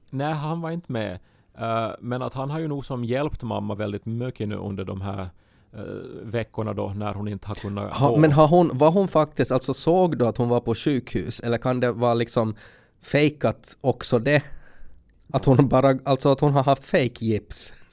Nej, 0.10 0.34
han 0.34 0.62
var 0.62 0.72
inte 0.72 0.92
med. 0.92 1.20
Eh, 1.58 1.90
men 2.00 2.22
att 2.22 2.34
han 2.34 2.50
har 2.50 2.60
ju 2.60 2.68
nog 2.68 2.86
som 2.86 3.04
hjälpt 3.04 3.44
mamma 3.44 3.76
väldigt 3.76 4.06
mycket 4.06 4.48
nu 4.48 4.56
under 4.56 4.86
de 4.86 5.02
här 5.02 5.30
eh, 5.74 5.82
veckorna 6.24 6.74
då 6.74 6.88
när 6.96 7.14
hon 7.14 7.28
inte 7.28 7.48
har 7.48 7.56
kunnat 7.56 7.98
Ha, 7.98 8.10
gå. 8.10 8.18
men 8.18 8.32
har 8.32 8.48
hon, 8.48 8.72
var 8.74 8.92
hon 8.92 9.08
faktiskt, 9.08 9.52
alltså 9.52 9.74
såg 9.74 10.18
du 10.18 10.28
att 10.28 10.38
hon 10.38 10.50
var 10.50 10.60
på 10.60 10.76
sjukhus 10.76 11.40
eller 11.40 11.58
kan 11.58 11.80
det 11.80 11.92
vara 11.92 12.14
liksom 12.14 12.56
fejkat 13.04 13.78
också 13.82 14.20
det? 14.20 14.44
Att 15.34 15.46
hon 15.46 15.68
bara, 15.68 16.00
alltså 16.06 16.30
att 16.32 16.40
hon 16.40 16.54
har 16.54 16.64
haft 16.64 16.84
fake 16.86 17.26
gips? 17.26 17.74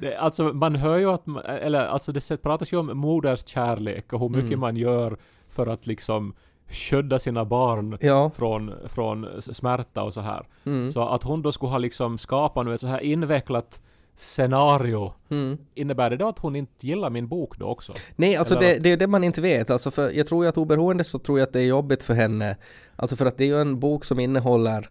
Det, 0.00 0.16
alltså 0.16 0.42
man 0.44 0.76
hör 0.76 0.98
ju 0.98 1.10
att, 1.10 1.26
man- 1.26 1.44
eller 1.44 1.84
alltså 1.84 2.12
det 2.12 2.42
pratas 2.42 2.72
ju 2.72 2.76
om 2.76 2.98
moders 2.98 3.46
kärlek 3.46 4.12
och 4.12 4.20
hur 4.20 4.28
mycket 4.28 4.46
Mm. 4.48 4.60
man 4.60 4.76
gör 4.76 5.16
för 5.48 5.66
att 5.66 5.86
liksom 5.86 6.34
skydda 6.68 7.18
sina 7.18 7.44
barn 7.44 7.96
Ja. 8.00 8.30
från, 8.36 8.72
från 8.88 9.26
smärta 9.40 10.02
och 10.02 10.14
så 10.14 10.20
här. 10.20 10.46
Mm. 10.66 10.92
Så 10.92 11.08
att 11.08 11.22
hon 11.22 11.42
då 11.42 11.52
skulle 11.52 11.70
ha 11.72 11.78
liksom 11.78 12.18
skapat 12.18 12.66
nu 12.66 12.74
ett 12.74 12.80
så 12.80 12.86
här 12.86 13.00
invecklat 13.00 13.80
scenario. 14.16 15.12
Mm. 15.30 15.58
Innebär 15.74 16.10
det 16.10 16.16
då 16.16 16.28
att 16.28 16.38
hon 16.38 16.56
inte 16.56 16.86
gillar 16.86 17.10
min 17.10 17.28
bok 17.28 17.58
då 17.58 17.66
också? 17.66 17.92
Nej, 18.16 18.36
alltså 18.36 18.56
Eller- 18.56 18.66
det, 18.74 18.78
det 18.78 18.90
är 18.90 18.96
det 18.96 19.06
man 19.06 19.24
inte 19.24 19.40
vet. 19.40 19.70
Alltså 19.70 19.90
för 19.90 20.10
jag 20.10 20.26
tror 20.26 20.44
ju 20.44 20.48
att 20.48 20.58
oberoende 20.58 21.04
så 21.04 21.18
tror 21.18 21.38
jag 21.38 21.46
att 21.46 21.52
det 21.52 21.60
är 21.60 21.66
jobbigt 21.66 22.02
för 22.02 22.14
henne. 22.14 22.56
Alltså 22.96 23.16
för 23.16 23.26
att 23.26 23.36
det 23.38 23.44
är 23.44 23.48
ju 23.48 23.60
en 23.60 23.80
bok 23.80 24.04
som 24.04 24.20
innehåller 24.20 24.88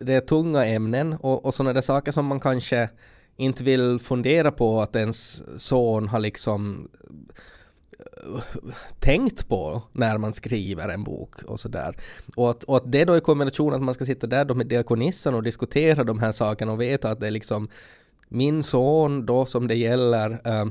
det 0.00 0.14
är 0.14 0.20
tunga 0.20 0.64
ämnen 0.66 1.12
och, 1.20 1.44
och 1.44 1.54
sådana 1.54 1.72
där 1.72 1.80
saker 1.80 2.12
som 2.12 2.26
man 2.26 2.40
kanske 2.40 2.88
inte 3.36 3.64
vill 3.64 3.98
fundera 3.98 4.50
på 4.52 4.80
att 4.80 4.96
ens 4.96 5.42
son 5.62 6.08
har 6.08 6.18
liksom 6.18 6.88
tänkt 8.98 9.48
på 9.48 9.82
när 9.92 10.18
man 10.18 10.32
skriver 10.32 10.88
en 10.88 11.04
bok 11.04 11.42
och 11.42 11.60
sådär. 11.60 11.96
Och 12.36 12.50
att, 12.50 12.64
och 12.64 12.76
att 12.76 12.92
det 12.92 13.04
då 13.04 13.16
i 13.16 13.20
kombination 13.20 13.74
att 13.74 13.82
man 13.82 13.94
ska 13.94 14.04
sitta 14.04 14.26
där 14.26 14.44
då 14.44 14.54
med 14.54 14.66
diakonissen 14.66 15.34
och 15.34 15.42
diskutera 15.42 16.04
de 16.04 16.18
här 16.18 16.32
sakerna 16.32 16.72
och 16.72 16.80
veta 16.80 17.10
att 17.10 17.20
det 17.20 17.26
är 17.26 17.30
liksom 17.30 17.68
min 18.28 18.62
son 18.62 19.26
då 19.26 19.46
som 19.46 19.68
det 19.68 19.74
gäller 19.74 20.40
eh, 20.44 20.66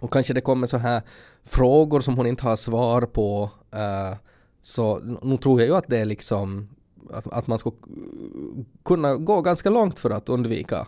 och 0.00 0.12
kanske 0.12 0.34
det 0.34 0.40
kommer 0.40 0.66
så 0.66 0.78
här 0.78 1.02
frågor 1.44 2.00
som 2.00 2.16
hon 2.16 2.26
inte 2.26 2.44
har 2.44 2.56
svar 2.56 3.02
på 3.02 3.50
eh, 3.74 4.16
så 4.60 4.98
nu 5.22 5.38
tror 5.38 5.60
jag 5.60 5.68
ju 5.68 5.76
att 5.76 5.88
det 5.88 5.98
är 5.98 6.04
liksom 6.04 6.68
att, 7.12 7.26
att 7.26 7.46
man 7.46 7.58
ska 7.58 7.72
kunna 8.84 9.16
gå 9.16 9.40
ganska 9.40 9.70
långt 9.70 9.98
för 9.98 10.10
att 10.10 10.28
undvika 10.28 10.86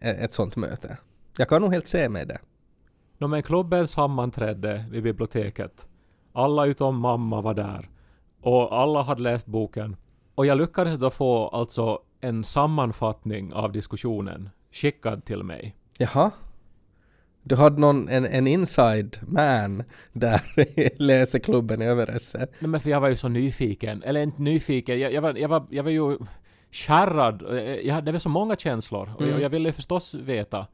ett 0.00 0.32
sånt 0.32 0.56
möte. 0.56 0.96
Jag 1.36 1.48
kan 1.48 1.62
nog 1.62 1.72
helt 1.72 1.86
se 1.86 2.08
med 2.08 2.28
det. 2.28 2.38
No, 3.18 3.26
men 3.26 3.42
klubben 3.42 3.88
sammanträdde 3.88 4.84
vid 4.90 5.02
biblioteket. 5.02 5.86
Alla 6.32 6.66
utom 6.66 6.98
mamma 7.00 7.40
var 7.40 7.54
där. 7.54 7.88
Och 8.42 8.78
alla 8.80 9.02
hade 9.02 9.22
läst 9.22 9.46
boken. 9.46 9.96
Och 10.34 10.46
jag 10.46 10.58
lyckades 10.58 10.98
då 10.98 11.10
få 11.10 11.48
alltså 11.48 11.98
en 12.20 12.44
sammanfattning 12.44 13.52
av 13.52 13.72
diskussionen 13.72 14.50
skickad 14.72 15.24
till 15.24 15.42
mig. 15.42 15.76
Jaha? 15.98 16.30
Du 17.42 17.56
hade 17.56 17.80
någon, 17.80 18.08
en, 18.08 18.26
en 18.26 18.46
inside 18.46 19.16
man 19.22 19.84
där 20.12 20.40
i 20.80 20.90
läseklubben 21.02 21.82
i 21.82 21.84
Överesse. 21.84 22.38
Nej, 22.58 22.68
men 22.70 22.80
för 22.80 22.90
jag 22.90 23.00
var 23.00 23.08
ju 23.08 23.16
så 23.16 23.28
nyfiken. 23.28 24.02
Eller 24.02 24.20
inte 24.20 24.42
nyfiken, 24.42 25.00
jag, 25.00 25.12
jag, 25.12 25.22
var, 25.22 25.34
jag, 25.34 25.48
var, 25.48 25.66
jag 25.70 25.82
var 25.84 25.90
ju 25.90 26.18
kärrad. 26.70 27.42
Jag 27.84 27.94
hade, 27.94 28.04
det 28.06 28.12
var 28.12 28.18
så 28.18 28.28
många 28.28 28.56
känslor 28.56 29.10
och 29.16 29.22
jag, 29.22 29.28
Mm. 29.28 29.42
jag 29.42 29.50
ville 29.50 29.72
förstås 29.72 30.14
veta. 30.14 30.66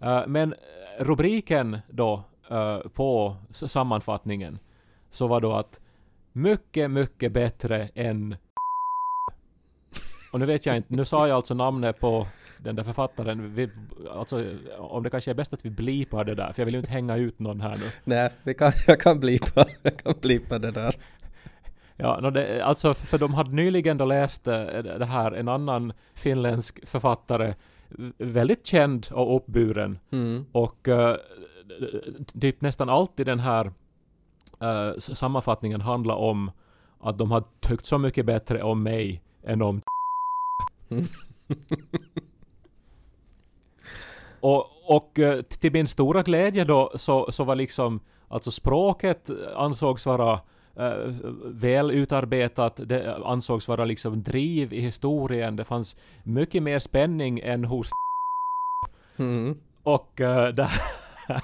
Eh, 0.00 0.22
men 0.26 0.54
rubriken 0.98 1.78
då 1.88 2.22
eh, 2.50 2.78
på 2.78 3.36
sammanfattningen 3.52 4.58
så 5.10 5.26
var 5.26 5.40
då 5.40 5.52
att 5.52 5.80
mycket, 6.32 6.90
mycket 6.90 7.32
bättre 7.32 7.88
än 7.94 8.36
och 10.32 10.40
nu 10.40 10.46
vet 10.46 10.66
jag 10.66 10.76
inte, 10.76 10.94
nu 10.94 11.04
sa 11.04 11.28
jag 11.28 11.36
alltså 11.36 11.54
namnet 11.54 12.00
på 12.00 12.26
den 12.58 12.76
där 12.76 12.84
författaren. 12.84 13.54
Vi, 13.54 13.70
alltså, 14.10 14.44
om 14.78 15.02
det 15.02 15.10
kanske 15.10 15.30
är 15.30 15.34
bäst 15.34 15.52
att 15.52 15.64
vi 15.64 15.70
blipar 15.70 16.24
det 16.24 16.34
där, 16.34 16.52
för 16.52 16.62
jag 16.62 16.64
vill 16.64 16.74
ju 16.74 16.80
inte 16.80 16.90
hänga 16.90 17.16
ut 17.16 17.38
någon 17.38 17.60
här 17.60 17.76
nu. 17.76 17.84
Nej, 18.04 18.30
det 18.44 18.54
kan, 18.54 18.72
jag 18.86 19.00
kan 19.00 19.20
blipa, 19.20 19.66
jag 19.82 19.96
kan 19.96 20.14
blipa 20.20 20.58
det 20.58 20.70
där. 20.70 20.96
Ja, 21.96 22.20
no, 22.22 22.30
det, 22.30 22.60
alltså 22.60 22.94
för 22.94 23.18
de 23.18 23.34
hade 23.34 23.54
nyligen 23.54 23.98
då 23.98 24.04
läst 24.04 24.46
eh, 24.46 24.62
det 24.98 25.06
här, 25.06 25.32
en 25.32 25.48
annan 25.48 25.92
finländsk 26.14 26.86
författare, 26.86 27.54
väldigt 28.18 28.66
känd 28.66 29.06
och 29.12 29.36
uppburen 29.36 29.98
Mm. 30.10 30.44
och 30.52 30.88
eh, 30.88 31.16
typ 32.40 32.60
nästan 32.60 32.88
alltid 32.88 33.26
den 33.26 33.38
här 33.40 33.72
s- 34.96 35.18
sammanfattningen 35.18 35.80
handlar 35.80 36.14
om 36.16 36.50
att 37.00 37.18
de 37.18 37.30
har 37.30 37.44
tyckt 37.60 37.86
så 37.86 37.98
mycket 37.98 38.26
bättre 38.26 38.62
om 38.62 38.82
mig 38.82 39.22
än 39.44 39.62
om 39.62 39.82
Och, 44.40 44.66
och 44.96 45.18
eh, 45.18 45.42
till 45.42 45.72
min 45.72 45.86
stora 45.86 46.22
glädje 46.22 46.64
då 46.64 46.92
så, 46.94 47.32
så 47.32 47.44
var 47.44 47.54
liksom 47.56 48.00
alltså 48.28 48.50
språket 48.50 49.30
ansågs 49.56 50.06
vara 50.06 50.40
eh, 50.78 51.12
väl 51.44 51.90
utarbetat, 51.90 52.80
det 52.84 53.16
ansågs 53.24 53.68
vara 53.68 53.84
liksom 53.84 54.22
driv 54.22 54.72
i 54.72 54.80
historien, 54.80 55.56
det 55.56 55.64
fanns 55.64 55.96
mycket 56.22 56.62
mer 56.62 56.78
spänning 56.78 57.40
än 57.40 57.64
hos 57.64 57.90
Mm. 59.18 59.58
Och 59.82 60.20
eh, 60.20 60.54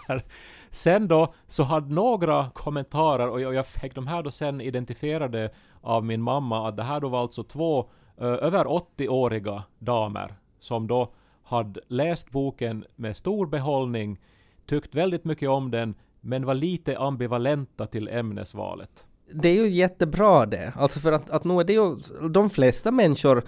här. 0.09 0.25
Sen 0.71 1.09
då 1.09 1.35
så 1.47 1.63
hade 1.63 1.95
några 1.95 2.51
kommentarer 2.51 3.29
och 3.29 3.41
jag, 3.41 3.55
jag 3.55 3.67
fick 3.67 3.95
de 3.95 4.07
här 4.07 4.23
då 4.23 4.31
sen 4.31 4.61
identifierade 4.61 5.51
av 5.81 6.05
min 6.05 6.23
mamma 6.23 6.69
att 6.69 6.77
det 6.77 6.83
här 6.83 7.01
då 7.01 7.09
var 7.09 7.21
alltså 7.21 7.43
två 7.43 7.79
eh, 8.17 8.27
över 8.27 8.65
80-åriga 8.65 9.63
damer 9.79 10.35
som 10.59 10.87
då 10.87 11.13
hade 11.43 11.81
läst 11.89 12.31
boken 12.31 12.85
med 12.97 13.17
stor 13.17 13.47
behållning, 13.47 14.21
tyckt 14.67 14.95
väldigt 14.95 15.25
mycket 15.25 15.49
om 15.49 15.71
den 15.71 15.95
men 16.21 16.47
var 16.47 16.55
lite 16.55 16.99
ambivalenta 16.99 17.87
till 17.87 18.09
ämnesvalet. 18.09 19.07
Det 19.33 19.49
är 19.49 19.55
ju 19.55 19.69
jättebra 19.69 20.47
det, 20.47 20.73
alltså 20.77 21.01
för 21.01 21.13
att, 21.13 21.31
att 21.31 21.45
nog 21.45 21.61
är 21.61 21.65
det 21.65 21.73
ju, 21.73 21.97
de 22.31 22.51
flesta 22.51 22.91
människor 22.91 23.45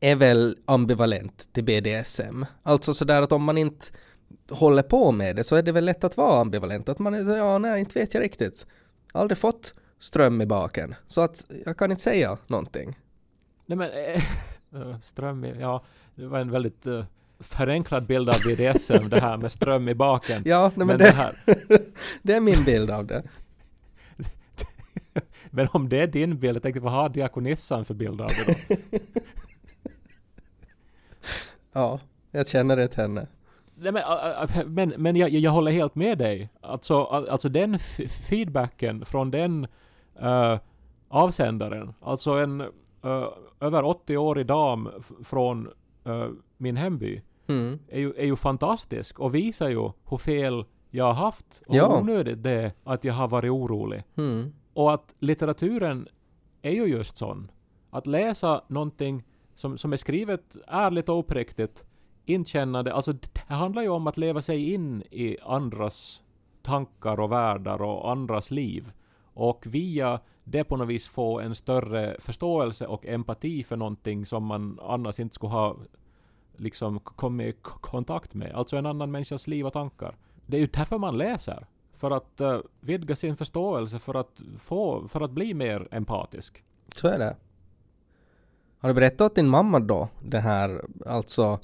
är 0.00 0.16
väl 0.16 0.56
ambivalent 0.64 1.52
till 1.52 1.64
BDSM. 1.64 2.44
Alltså 2.62 2.94
sådär 2.94 3.22
att 3.22 3.32
om 3.32 3.44
man 3.44 3.58
inte 3.58 3.86
håller 4.50 4.82
på 4.82 5.12
med 5.12 5.36
det 5.36 5.44
så 5.44 5.56
är 5.56 5.62
det 5.62 5.72
väl 5.72 5.84
lätt 5.84 6.04
att 6.04 6.16
vara 6.16 6.40
ambivalent. 6.40 6.88
Att 6.88 6.98
man 6.98 7.14
är 7.14 7.24
så, 7.24 7.30
ja 7.30 7.58
nej, 7.58 7.80
inte 7.80 7.98
vet 7.98 8.14
jag 8.14 8.22
riktigt. 8.22 8.66
Aldrig 9.12 9.38
fått 9.38 9.72
ström 10.00 10.40
i 10.40 10.46
baken. 10.46 10.94
Så 11.06 11.20
att 11.20 11.44
jag 11.64 11.76
kan 11.76 11.90
inte 11.90 12.02
säga 12.02 12.38
någonting. 12.46 12.98
Nej 13.66 13.78
men, 13.78 13.90
äh, 13.90 15.00
ström 15.02 15.44
i, 15.44 15.60
ja, 15.60 15.82
det 16.14 16.26
var 16.26 16.38
en 16.38 16.50
väldigt 16.50 16.86
eh, 16.86 17.04
förenklad 17.40 18.06
bild 18.06 18.28
av 18.28 18.36
BDSM 18.46 19.08
det 19.08 19.20
här 19.20 19.36
med 19.36 19.50
ström 19.50 19.88
i 19.88 19.94
baken. 19.94 20.42
Ja, 20.44 20.62
nej, 20.62 20.72
men, 20.74 20.86
men 20.86 20.98
det, 20.98 21.04
det 21.04 21.10
här, 21.10 21.34
det 22.22 22.34
är 22.34 22.40
min 22.40 22.64
bild 22.64 22.90
av 22.90 23.06
det. 23.06 23.22
men 25.50 25.68
om 25.72 25.88
det 25.88 26.00
är 26.00 26.06
din 26.06 26.38
bild, 26.38 26.56
jag 26.56 26.62
tänkte 26.62 26.80
vad 26.80 26.92
har 26.92 27.08
diakonissan 27.08 27.84
för 27.84 27.94
bild 27.94 28.20
av 28.20 28.26
det 28.28 28.56
då? 28.68 28.76
Ja, 31.72 32.00
jag 32.30 32.48
känner 32.48 32.76
det 32.76 32.88
till 32.88 33.00
henne. 33.02 33.26
Nej, 33.74 33.92
men, 33.92 34.02
ä, 34.02 34.46
ä, 34.54 34.64
men, 34.66 34.92
men 34.96 35.16
jag, 35.16 35.30
jag 35.30 35.50
håller 35.50 35.72
helt 35.72 35.94
med 35.94 36.18
dig. 36.18 36.48
Alltså, 36.60 37.02
alltså 37.04 37.48
den 37.48 37.78
feedbacken 38.28 39.04
från 39.04 39.30
den 39.30 39.66
uh, 40.22 40.58
avsändaren, 41.08 41.94
alltså 42.02 42.30
en 42.30 42.60
uh, 42.60 42.68
över 43.60 43.82
80-årig 43.82 44.46
dam 44.46 44.88
från 45.24 45.68
uh, 46.08 46.28
min 46.56 46.76
hemby, 46.76 47.22
Mm. 47.48 47.78
är 47.88 48.00
ju, 48.00 48.12
är 48.16 48.24
ju 48.24 48.36
fantastisk 48.36 49.18
och 49.20 49.34
visar 49.34 49.68
ju 49.68 49.90
hur 50.10 50.18
fel 50.18 50.64
jag 50.90 51.04
har 51.04 51.12
haft 51.12 51.62
och 51.66 51.74
Ja. 51.74 51.98
onödigt 52.00 52.42
det 52.42 52.72
att 52.84 53.04
jag 53.04 53.14
har 53.14 53.28
varit 53.28 53.50
orolig. 53.50 54.02
Mm. 54.16 54.52
Och 54.76 54.94
att 54.94 55.14
litteraturen 55.18 56.08
är 56.62 56.70
ju 56.70 56.84
just 56.84 57.16
sån. 57.16 57.50
Att 57.90 58.06
läsa 58.06 58.64
någonting 58.68 59.24
som, 59.54 59.78
som 59.78 59.92
är 59.92 59.96
skrivet 59.96 60.56
ärligt 60.66 61.08
och 61.08 61.18
uppriktigt, 61.18 61.84
inkännande, 62.24 62.94
alltså 62.94 63.12
det 63.12 63.54
handlar 63.54 63.82
ju 63.82 63.88
om 63.88 64.06
att 64.06 64.16
leva 64.16 64.42
sig 64.42 64.72
in 64.72 65.02
i 65.10 65.36
andras 65.42 66.22
tankar 66.62 67.20
och 67.20 67.32
världar 67.32 67.82
och 67.82 68.10
andras 68.10 68.50
liv. 68.50 68.92
Och 69.34 69.66
via 69.66 70.20
det 70.44 70.64
på 70.64 70.76
något 70.76 70.88
vis 70.88 71.08
få 71.08 71.40
en 71.40 71.54
större 71.54 72.16
förståelse 72.20 72.86
och 72.86 73.06
empati 73.06 73.62
för 73.62 73.76
någonting 73.76 74.26
som 74.26 74.44
man 74.44 74.78
annars 74.82 75.20
inte 75.20 75.34
skulle 75.34 75.52
ha 75.52 75.76
liksom 76.56 77.00
kommit 77.00 77.46
i 77.46 77.58
kontakt 77.62 78.34
med. 78.34 78.52
Alltså 78.52 78.76
en 78.76 78.86
annan 78.86 79.10
människas 79.10 79.46
liv 79.46 79.66
och 79.66 79.72
tankar. 79.72 80.16
Det 80.46 80.56
är 80.56 80.60
ju 80.60 80.66
därför 80.66 80.98
man 80.98 81.18
läser. 81.18 81.66
För 81.96 82.10
att 82.10 82.40
uh, 82.40 82.58
vidga 82.80 83.16
sin 83.16 83.36
förståelse, 83.36 83.98
för 83.98 84.14
att, 84.14 84.42
få, 84.58 85.08
för 85.08 85.20
att 85.20 85.30
bli 85.30 85.54
mer 85.54 85.88
empatisk. 85.90 86.62
Så 86.88 87.08
är 87.08 87.18
det. 87.18 87.36
Har 88.78 88.88
du 88.88 88.94
berättat 88.94 89.20
åt 89.20 89.34
din 89.34 89.48
mamma 89.48 89.80
då, 89.80 90.08
det 90.22 90.40
här, 90.40 90.84
alltså 91.06 91.58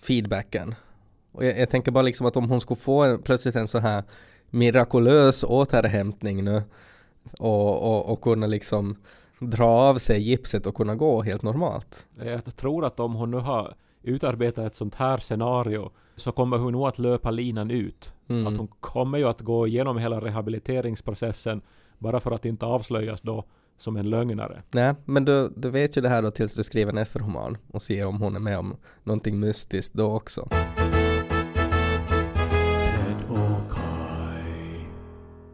feedbacken? 0.00 0.74
Och 1.32 1.44
jag, 1.44 1.58
jag 1.58 1.70
tänker 1.70 1.90
bara 1.90 2.02
liksom 2.02 2.26
att 2.26 2.36
om 2.36 2.48
hon 2.48 2.60
skulle 2.60 2.80
få 2.80 3.02
en, 3.02 3.22
plötsligt 3.22 3.56
en 3.56 3.68
så 3.68 3.78
här 3.78 4.04
mirakulös 4.50 5.44
återhämtning 5.44 6.44
nu 6.44 6.62
och, 7.38 7.82
och, 7.82 8.12
och 8.12 8.20
kunna 8.20 8.46
liksom 8.46 8.96
dra 9.38 9.66
av 9.66 9.98
sig 9.98 10.20
gipset 10.20 10.66
och 10.66 10.74
kunna 10.74 10.94
gå 10.94 11.22
helt 11.22 11.42
normalt. 11.42 12.06
Jag 12.22 12.56
tror 12.56 12.84
att 12.84 13.00
om 13.00 13.14
hon 13.14 13.30
nu 13.30 13.36
har 13.36 13.74
utarbetat 14.04 14.66
ett 14.66 14.76
sånt 14.76 14.94
här 14.94 15.18
scenario 15.18 15.90
så 16.16 16.32
kommer 16.32 16.58
hon 16.58 16.72
nog 16.72 16.86
att 16.86 16.98
löpa 16.98 17.30
linan 17.30 17.70
ut. 17.70 18.14
Mm. 18.28 18.46
Att 18.46 18.56
hon 18.56 18.68
kommer 18.80 19.18
ju 19.18 19.24
att 19.24 19.40
gå 19.40 19.66
igenom 19.66 19.98
hela 19.98 20.20
rehabiliteringsprocessen 20.20 21.62
bara 21.98 22.20
för 22.20 22.30
att 22.30 22.44
inte 22.44 22.66
avslöjas 22.66 23.20
då 23.20 23.44
som 23.78 23.96
en 23.96 24.10
lögnare. 24.10 24.62
Nej, 24.70 24.94
men 25.04 25.24
du, 25.24 25.52
du 25.56 25.70
vet 25.70 25.96
ju 25.96 26.00
det 26.00 26.08
här 26.08 26.22
då 26.22 26.30
tills 26.30 26.54
du 26.54 26.62
skriver 26.62 26.92
nästa 26.92 27.18
roman 27.18 27.56
och 27.72 27.82
ser 27.82 28.06
om 28.06 28.22
hon 28.22 28.36
är 28.36 28.40
med 28.40 28.58
om 28.58 28.76
någonting 29.04 29.40
mystiskt 29.40 29.94
då 29.94 30.14
också. 30.14 30.48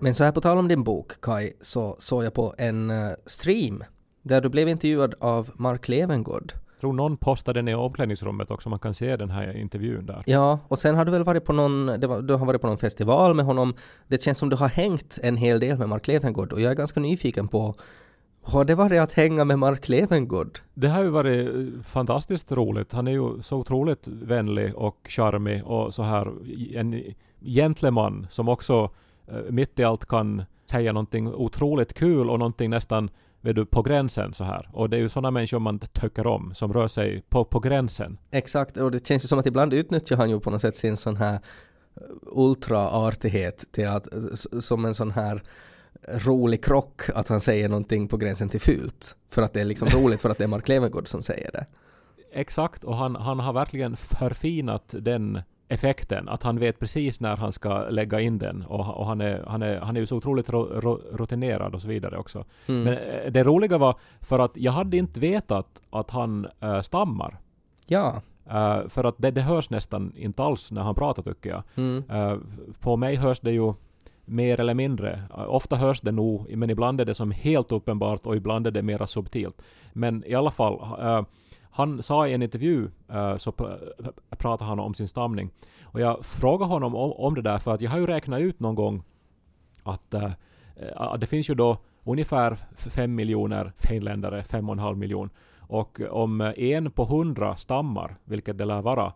Men 0.02 0.14
så 0.14 0.24
här 0.24 0.32
på 0.32 0.40
tal 0.40 0.58
om 0.58 0.68
din 0.68 0.84
bok, 0.84 1.20
Kai, 1.20 1.52
så 1.60 1.96
såg 1.98 2.24
jag 2.24 2.34
på 2.34 2.54
en 2.58 2.90
eh, 2.90 3.12
stream 3.26 3.84
där 4.22 4.40
du 4.40 4.48
blev 4.48 4.68
intervjuad 4.68 5.14
av 5.20 5.50
Mark 5.54 5.88
Levengood. 5.88 6.52
Tror 6.80 6.92
någon 6.92 7.16
postade 7.16 7.58
den 7.58 7.68
i 7.68 7.74
omklädningsrummet 7.74 8.50
också, 8.50 8.68
man 8.68 8.78
kan 8.78 8.94
se 8.94 9.16
den 9.16 9.30
här 9.30 9.56
intervjun 9.56 10.06
där. 10.06 10.22
Ja, 10.26 10.58
och 10.68 10.78
sen 10.78 10.94
har 10.94 11.04
du 11.04 11.10
väl 11.10 11.24
varit 11.24 11.44
på 11.44 11.52
någon, 11.52 11.86
det 11.86 12.06
var, 12.06 12.22
du 12.22 12.34
har 12.34 12.46
varit 12.46 12.60
på 12.60 12.66
någon 12.66 12.78
festival 12.78 13.34
med 13.34 13.44
honom. 13.44 13.74
Det 14.08 14.22
känns 14.22 14.38
som 14.38 14.48
du 14.48 14.56
har 14.56 14.68
hängt 14.68 15.18
en 15.22 15.36
hel 15.36 15.60
del 15.60 15.78
med 15.78 15.88
Mark 15.88 16.06
Levengood 16.06 16.52
och 16.52 16.60
jag 16.60 16.70
är 16.70 16.76
ganska 16.76 17.00
nyfiken 17.00 17.48
på 17.48 17.74
har 18.42 18.64
det 18.64 18.74
varit 18.74 19.00
att 19.00 19.12
hänga 19.12 19.44
med 19.44 19.58
Mark 19.58 19.88
Levengood? 19.88 20.58
Det 20.74 20.88
har 20.88 21.02
ju 21.02 21.08
varit 21.08 21.48
eh, 21.48 21.82
fantastiskt 21.82 22.52
roligt. 22.52 22.92
Han 22.92 23.06
är 23.06 23.12
ju 23.12 23.42
så 23.42 23.56
otroligt 23.56 24.08
vänlig 24.08 24.76
och 24.76 24.96
charmig 25.08 25.64
och 25.64 25.94
så 25.94 26.02
här 26.02 26.32
en 26.76 27.02
gentleman 27.40 28.26
som 28.30 28.48
också 28.48 28.90
eh, 29.28 29.50
mitt 29.50 29.78
i 29.78 29.84
allt 29.84 30.06
kan 30.06 30.42
säga 30.70 30.92
någonting 30.92 31.34
otroligt 31.34 31.94
kul 31.94 32.30
och 32.30 32.38
någonting 32.38 32.70
nästan 32.70 33.10
vet 33.40 33.56
du, 33.56 33.66
på 33.66 33.82
gränsen 33.82 34.34
så 34.34 34.44
här. 34.44 34.68
Och 34.72 34.90
det 34.90 34.96
är 34.96 35.00
ju 35.00 35.08
sådana 35.08 35.30
människor 35.30 35.58
man 35.58 35.78
tycker 35.78 36.26
om, 36.26 36.54
som 36.54 36.72
rör 36.72 36.88
sig 36.88 37.22
på, 37.28 37.44
på 37.44 37.60
gränsen. 37.60 38.18
Exakt, 38.30 38.76
och 38.76 38.90
det 38.90 39.06
känns 39.06 39.24
ju 39.24 39.28
som 39.28 39.38
att 39.38 39.46
ibland 39.46 39.74
utnyttjar 39.74 40.16
han 40.16 40.30
ju 40.30 40.40
på 40.40 40.50
något 40.50 40.60
sätt 40.60 40.76
sin 40.76 40.96
sån 40.96 41.16
här 41.16 41.34
eh, 41.34 41.40
ultraartighet 42.24 43.64
till 43.72 43.88
att, 43.88 44.14
s- 44.14 44.64
som 44.66 44.84
en 44.84 44.94
sån 44.94 45.10
här 45.10 45.42
rolig 46.08 46.64
krock 46.64 47.02
att 47.14 47.28
han 47.28 47.40
säger 47.40 47.68
någonting 47.68 48.08
på 48.08 48.16
gränsen 48.16 48.48
till 48.48 48.60
fult. 48.60 49.16
För 49.30 49.42
att 49.42 49.52
det 49.52 49.60
är 49.60 49.64
liksom 49.64 49.88
roligt 49.94 50.22
för 50.22 50.30
att 50.30 50.38
det 50.38 50.44
är 50.44 50.48
Mark 50.48 50.68
Levengood 50.68 51.08
som 51.08 51.22
säger 51.22 51.50
det. 51.52 51.66
Exakt, 52.32 52.84
och 52.84 52.96
han, 52.96 53.16
han 53.16 53.40
har 53.40 53.52
verkligen 53.52 53.96
förfinat 53.96 54.94
den 54.98 55.40
effekten. 55.70 56.28
Att 56.28 56.42
han 56.42 56.58
vet 56.58 56.78
precis 56.78 57.20
när 57.20 57.36
han 57.36 57.52
ska 57.52 57.88
lägga 57.88 58.20
in 58.20 58.38
den. 58.38 58.62
Och, 58.62 58.98
och 58.98 59.06
han, 59.06 59.20
är, 59.20 59.44
han, 59.46 59.62
är, 59.62 59.80
han 59.80 59.96
är 59.96 60.00
ju 60.00 60.06
så 60.06 60.16
otroligt 60.16 60.50
ro, 60.50 60.80
ro, 60.80 61.00
rutinerad 61.12 61.74
och 61.74 61.82
så 61.82 61.88
vidare 61.88 62.18
också. 62.18 62.44
Mm. 62.66 62.82
Men 62.82 62.92
eh, 62.92 63.32
det 63.32 63.44
roliga 63.44 63.78
var 63.78 63.98
för 64.20 64.38
att 64.38 64.56
jag 64.56 64.72
hade 64.72 64.96
inte 64.96 65.20
vetat 65.20 65.82
att 65.90 66.10
han 66.10 66.46
äh, 66.60 66.80
stammar. 66.80 67.38
Ja. 67.86 68.22
Eh, 68.50 68.88
för 68.88 69.04
att 69.04 69.14
det, 69.18 69.30
det 69.30 69.40
hörs 69.40 69.70
nästan 69.70 70.12
inte 70.16 70.42
alls 70.42 70.72
när 70.72 70.82
han 70.82 70.94
pratar 70.94 71.22
tycker 71.22 71.50
jag. 71.50 71.62
Mm. 71.74 72.04
Eh, 72.10 72.38
på 72.80 72.96
mig 72.96 73.16
hörs 73.16 73.40
det 73.40 73.52
ju 73.52 73.74
mer 74.24 74.60
eller 74.60 74.74
mindre. 74.74 75.22
Ofta 75.48 75.76
hörs 75.76 76.00
det 76.00 76.12
nog, 76.12 76.56
men 76.56 76.70
ibland 76.70 77.00
är 77.00 77.04
det 77.04 77.14
som 77.14 77.30
helt 77.30 77.72
uppenbart 77.72 78.26
och 78.26 78.36
ibland 78.36 78.66
är 78.66 78.70
det 78.70 78.82
mera 78.82 79.06
subtilt. 79.06 79.62
Men 79.92 80.24
i 80.26 80.34
alla 80.34 80.50
fall, 80.50 80.80
han 81.70 82.02
sa 82.02 82.28
i 82.28 82.34
en 82.34 82.42
intervju 82.42 82.90
uh, 83.12 83.36
så 83.36 83.50
pr- 83.50 84.12
pratade 84.38 84.68
han 84.68 84.80
om 84.80 84.94
sin 84.94 85.08
stamning. 85.08 85.50
Och 85.84 86.00
jag 86.00 86.24
frågade 86.24 86.72
honom 86.72 86.94
om, 86.94 87.12
om 87.12 87.34
det 87.34 87.42
där 87.42 87.58
för 87.58 87.74
att 87.74 87.80
jag 87.80 87.90
har 87.90 87.98
ju 87.98 88.06
räknat 88.06 88.40
ut 88.40 88.60
någon 88.60 88.74
gång 88.74 89.02
att 89.82 90.14
uh, 90.14 90.30
eh, 90.76 91.14
det 91.14 91.26
finns 91.26 91.50
ju 91.50 91.54
då 91.54 91.78
ungefär 92.04 92.56
fem 92.90 93.14
miljoner 93.14 93.72
finländare, 93.76 94.44
fem 94.44 94.68
och 94.68 94.72
en 94.72 94.78
halv 94.78 94.98
miljon. 94.98 95.30
Och 95.58 96.00
om 96.10 96.40
en 96.56 96.90
på 96.90 97.04
hundra 97.04 97.56
stammar, 97.56 98.16
vilket 98.24 98.58
det 98.58 98.64
lär 98.64 98.82
vara, 98.82 99.12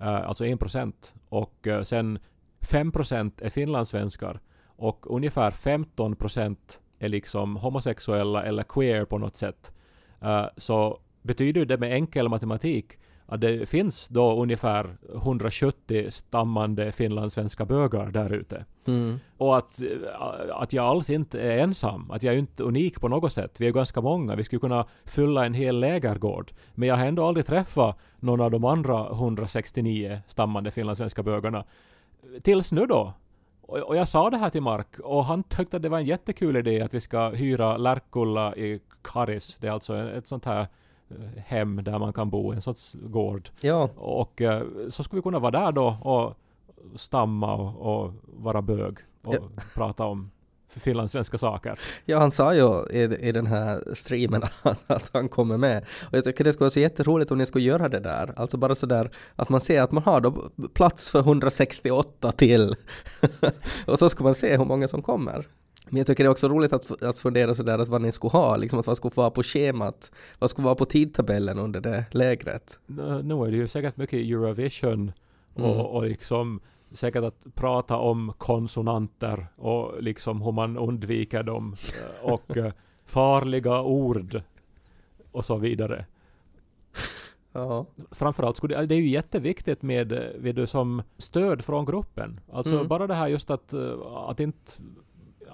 eh, 0.00 0.28
alltså 0.28 0.46
en 0.46 0.58
procent, 0.58 1.14
och 1.28 1.66
sen 1.82 2.18
fem 2.70 2.92
procent 2.92 3.40
är 3.40 3.50
finlandssvenskar 3.50 4.40
och 4.76 5.14
ungefär 5.14 5.50
15 5.50 6.16
procent 6.16 6.80
är 6.98 7.08
liksom 7.08 7.56
homosexuella 7.56 8.42
eller 8.42 8.62
queer 8.62 9.04
på 9.04 9.18
något 9.18 9.36
sätt, 9.36 9.72
så 10.56 10.98
betyder 11.26 11.64
det 11.64 11.78
med 11.78 11.92
enkel 11.92 12.28
matematik 12.28 12.98
att 13.26 13.40
det 13.40 13.68
finns 13.68 14.08
då 14.08 14.42
ungefär 14.42 14.96
170 15.14 16.10
stammande 16.10 16.92
finlandssvenska 16.92 17.64
bögar 17.64 18.06
där 18.10 18.32
ute. 18.32 18.64
Mm. 18.86 19.18
Och 19.36 19.58
att, 19.58 19.82
att 20.50 20.72
jag 20.72 20.84
alls 20.84 21.10
inte 21.10 21.40
är 21.40 21.58
ensam, 21.58 22.10
att 22.10 22.22
jag 22.22 22.34
är 22.34 22.38
inte 22.38 22.62
unik 22.62 23.00
på 23.00 23.08
något 23.08 23.32
sätt. 23.32 23.60
Vi 23.60 23.66
är 23.66 23.72
ganska 23.72 24.00
många, 24.00 24.34
vi 24.34 24.44
skulle 24.44 24.60
kunna 24.60 24.86
fylla 25.04 25.46
en 25.46 25.54
hel 25.54 25.80
lägergård. 25.80 26.52
Men 26.74 26.88
jag 26.88 26.96
har 26.96 27.06
ändå 27.06 27.26
aldrig 27.26 27.46
träffat 27.46 27.98
någon 28.20 28.40
av 28.40 28.50
de 28.50 28.64
andra 28.64 29.06
169 29.10 30.20
stammande 30.26 30.70
finlandssvenska 30.70 31.22
bögarna. 31.22 31.64
Tills 32.42 32.72
nu 32.72 32.86
då. 32.86 33.12
Och 33.62 33.96
jag 33.96 34.08
sa 34.08 34.30
det 34.30 34.36
här 34.36 34.50
till 34.50 34.62
Mark 34.62 34.98
och 34.98 35.24
han 35.24 35.42
tyckte 35.42 35.76
att 35.76 35.82
det 35.82 35.88
var 35.88 35.98
en 35.98 36.06
jättekul 36.06 36.56
idé 36.56 36.82
att 36.82 36.94
vi 36.94 37.00
ska 37.00 37.28
hyra 37.28 37.76
Lärkulla 37.76 38.56
i 38.56 38.80
Karis. 39.02 39.56
Det 39.60 39.66
är 39.66 39.72
alltså 39.72 39.96
ett 39.96 40.26
sånt 40.26 40.44
här 40.44 40.66
hem 41.36 41.84
där 41.84 41.98
man 41.98 42.12
kan 42.12 42.30
bo, 42.30 42.52
en 42.52 42.62
sorts 42.62 42.96
gård. 43.02 43.48
Ja. 43.60 43.90
Och 43.96 44.42
eh, 44.42 44.62
så 44.88 45.04
skulle 45.04 45.18
vi 45.18 45.22
kunna 45.22 45.38
vara 45.38 45.50
där 45.60 45.72
då 45.72 45.86
och 46.00 46.34
stamma 46.98 47.54
och, 47.54 48.04
och 48.04 48.12
vara 48.24 48.62
bög 48.62 48.98
och 49.24 49.34
Ja. 49.34 49.40
prata 49.74 50.04
om 50.04 50.30
finlandssvenska 50.76 51.38
saker. 51.38 51.78
Ja, 52.04 52.18
han 52.18 52.30
sa 52.30 52.54
ju 52.54 52.84
i, 52.90 53.28
i 53.28 53.32
den 53.32 53.46
här 53.46 53.94
streamen 53.94 54.42
att, 54.62 54.90
att 54.90 55.10
han 55.12 55.28
kommer 55.28 55.56
med. 55.56 55.84
Och 56.10 56.14
jag 56.16 56.24
tycker 56.24 56.44
det 56.44 56.52
skulle 56.52 56.64
vara 56.64 56.70
så 56.70 56.80
jätteroligt 56.80 57.30
om 57.30 57.38
ni 57.38 57.46
skulle 57.46 57.64
göra 57.64 57.88
det 57.88 58.00
där. 58.00 58.32
Alltså 58.36 58.56
bara 58.56 58.74
sådär 58.74 59.10
att 59.36 59.48
man 59.48 59.60
ser 59.60 59.82
att 59.82 59.92
man 59.92 60.02
har 60.02 60.20
då 60.20 60.50
plats 60.74 61.10
för 61.10 61.18
168 61.18 62.32
till. 62.32 62.74
och 63.86 63.98
så 63.98 64.08
ska 64.08 64.24
man 64.24 64.34
se 64.34 64.56
hur 64.56 64.64
många 64.64 64.88
som 64.88 65.02
kommer. 65.02 65.46
Men 65.90 65.96
jag 65.96 66.06
tycker 66.06 66.24
det 66.24 66.28
är 66.28 66.32
också 66.32 66.48
roligt 66.48 66.72
att, 66.72 67.02
att 67.02 67.18
fundera 67.18 67.54
sådär 67.54 67.78
att 67.78 67.88
vad 67.88 68.02
ni 68.02 68.12
skulle 68.12 68.30
ha, 68.30 68.56
liksom 68.56 68.80
att 68.80 68.86
vad 68.86 68.96
skulle 68.96 69.12
vara 69.14 69.30
på 69.30 69.42
schemat, 69.42 70.12
vad 70.38 70.50
skulle 70.50 70.64
vara 70.64 70.74
på 70.74 70.84
tidtabellen 70.84 71.58
under 71.58 71.80
det 71.80 72.04
lägret. 72.10 72.78
Nu 73.22 73.34
är 73.46 73.50
det 73.50 73.56
ju 73.56 73.68
säkert 73.68 73.96
mycket 73.96 74.18
Eurovision 74.18 75.12
Mm. 75.58 75.70
och, 75.70 75.96
och 75.96 76.02
liksom 76.06 76.60
säkert 76.92 77.24
att 77.24 77.54
prata 77.54 77.96
om 77.96 78.32
konsonanter 78.38 79.46
och 79.56 80.02
liksom 80.02 80.42
hur 80.42 80.52
man 80.52 80.78
undviker 80.78 81.42
dem 81.42 81.76
eh, 82.24 82.32
och 82.32 82.56
eh, 82.56 82.72
farliga 83.04 83.82
ord 83.82 84.40
och 85.32 85.44
så 85.44 85.56
vidare. 85.56 86.06
Ja. 87.52 87.86
Framförallt 88.10 88.56
skulle 88.56 88.76
det, 88.80 88.86
det 88.86 88.94
är 88.94 88.98
ju 88.98 89.08
jätteviktigt 89.08 89.82
med, 89.82 90.12
eh, 90.12 90.18
vet 90.38 90.56
du, 90.56 90.66
som 90.66 91.02
stöd 91.18 91.64
från 91.64 91.84
gruppen. 91.84 92.40
Alltså 92.52 92.74
Mm. 92.74 92.88
bara 92.88 93.06
det 93.06 93.14
här 93.14 93.28
just 93.28 93.50
att, 93.50 93.74
att 94.28 94.40
inte 94.40 94.72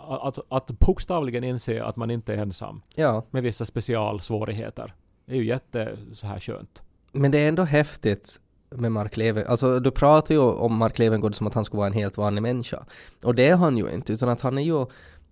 att, 0.08 0.38
att 0.48 0.70
bokstavligen 0.70 1.44
inse 1.44 1.84
att 1.84 1.96
man 1.96 2.10
inte 2.10 2.34
är 2.34 2.38
ensam 2.38 2.82
ja, 2.96 3.24
med 3.30 3.42
vissa 3.42 3.64
specialsvårigheter. 3.64 4.94
Det 5.26 5.32
är 5.32 5.36
ju 5.36 5.46
jätte 5.46 5.96
så 6.12 6.26
här 6.26 6.40
skönt. 6.40 6.82
men 7.12 7.30
det 7.30 7.38
är 7.38 7.48
ändå 7.48 7.62
häftigt 7.62 8.40
med 8.70 8.92
Mark 8.92 9.16
Levengood. 9.16 9.50
Alltså 9.50 9.80
du 9.80 9.90
pratar 9.90 10.34
ju 10.34 10.40
om 10.40 10.76
Mark 10.76 10.98
Levengood 10.98 11.34
som 11.34 11.46
att 11.46 11.54
han 11.54 11.64
skulle 11.64 11.78
vara 11.78 11.86
en 11.86 11.92
helt 11.92 12.16
vanlig 12.16 12.42
människa. 12.42 12.84
Och 13.24 13.34
det 13.34 13.48
är 13.48 13.56
han 13.56 13.78
ju 13.78 13.90
inte, 13.90 14.12
utan 14.12 14.28
att 14.28 14.40
han 14.40 14.58
är 14.58 14.62
ju, 14.62 14.86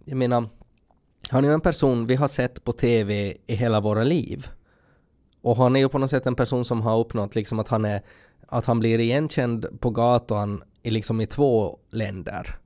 jag 0.04 0.16
menar, 0.16 0.44
han 1.30 1.44
är 1.44 1.48
ju 1.48 1.54
en 1.54 1.60
person 1.60 2.06
vi 2.06 2.14
har 2.14 2.28
sett 2.28 2.64
på 2.64 2.72
TV 2.72 3.36
i 3.46 3.54
hela 3.54 3.80
våra 3.80 4.04
liv. 4.04 4.46
Och 5.42 5.56
han 5.56 5.76
är 5.76 5.80
ju 5.80 5.88
på 5.88 5.98
något 5.98 6.10
sätt 6.10 6.26
en 6.26 6.34
person 6.34 6.64
som 6.64 6.82
har 6.82 6.98
uppnått 6.98 7.34
liksom 7.34 7.58
att 7.58 7.68
han 7.68 7.84
är, 7.84 8.02
att 8.48 8.66
han 8.66 8.78
blir 8.78 8.98
igenkänd 8.98 9.80
på 9.80 9.90
gatan 9.90 10.62
i 10.82 10.90
liksom 10.90 11.20
i 11.20 11.26
två 11.26 11.78
länder. 11.90 12.58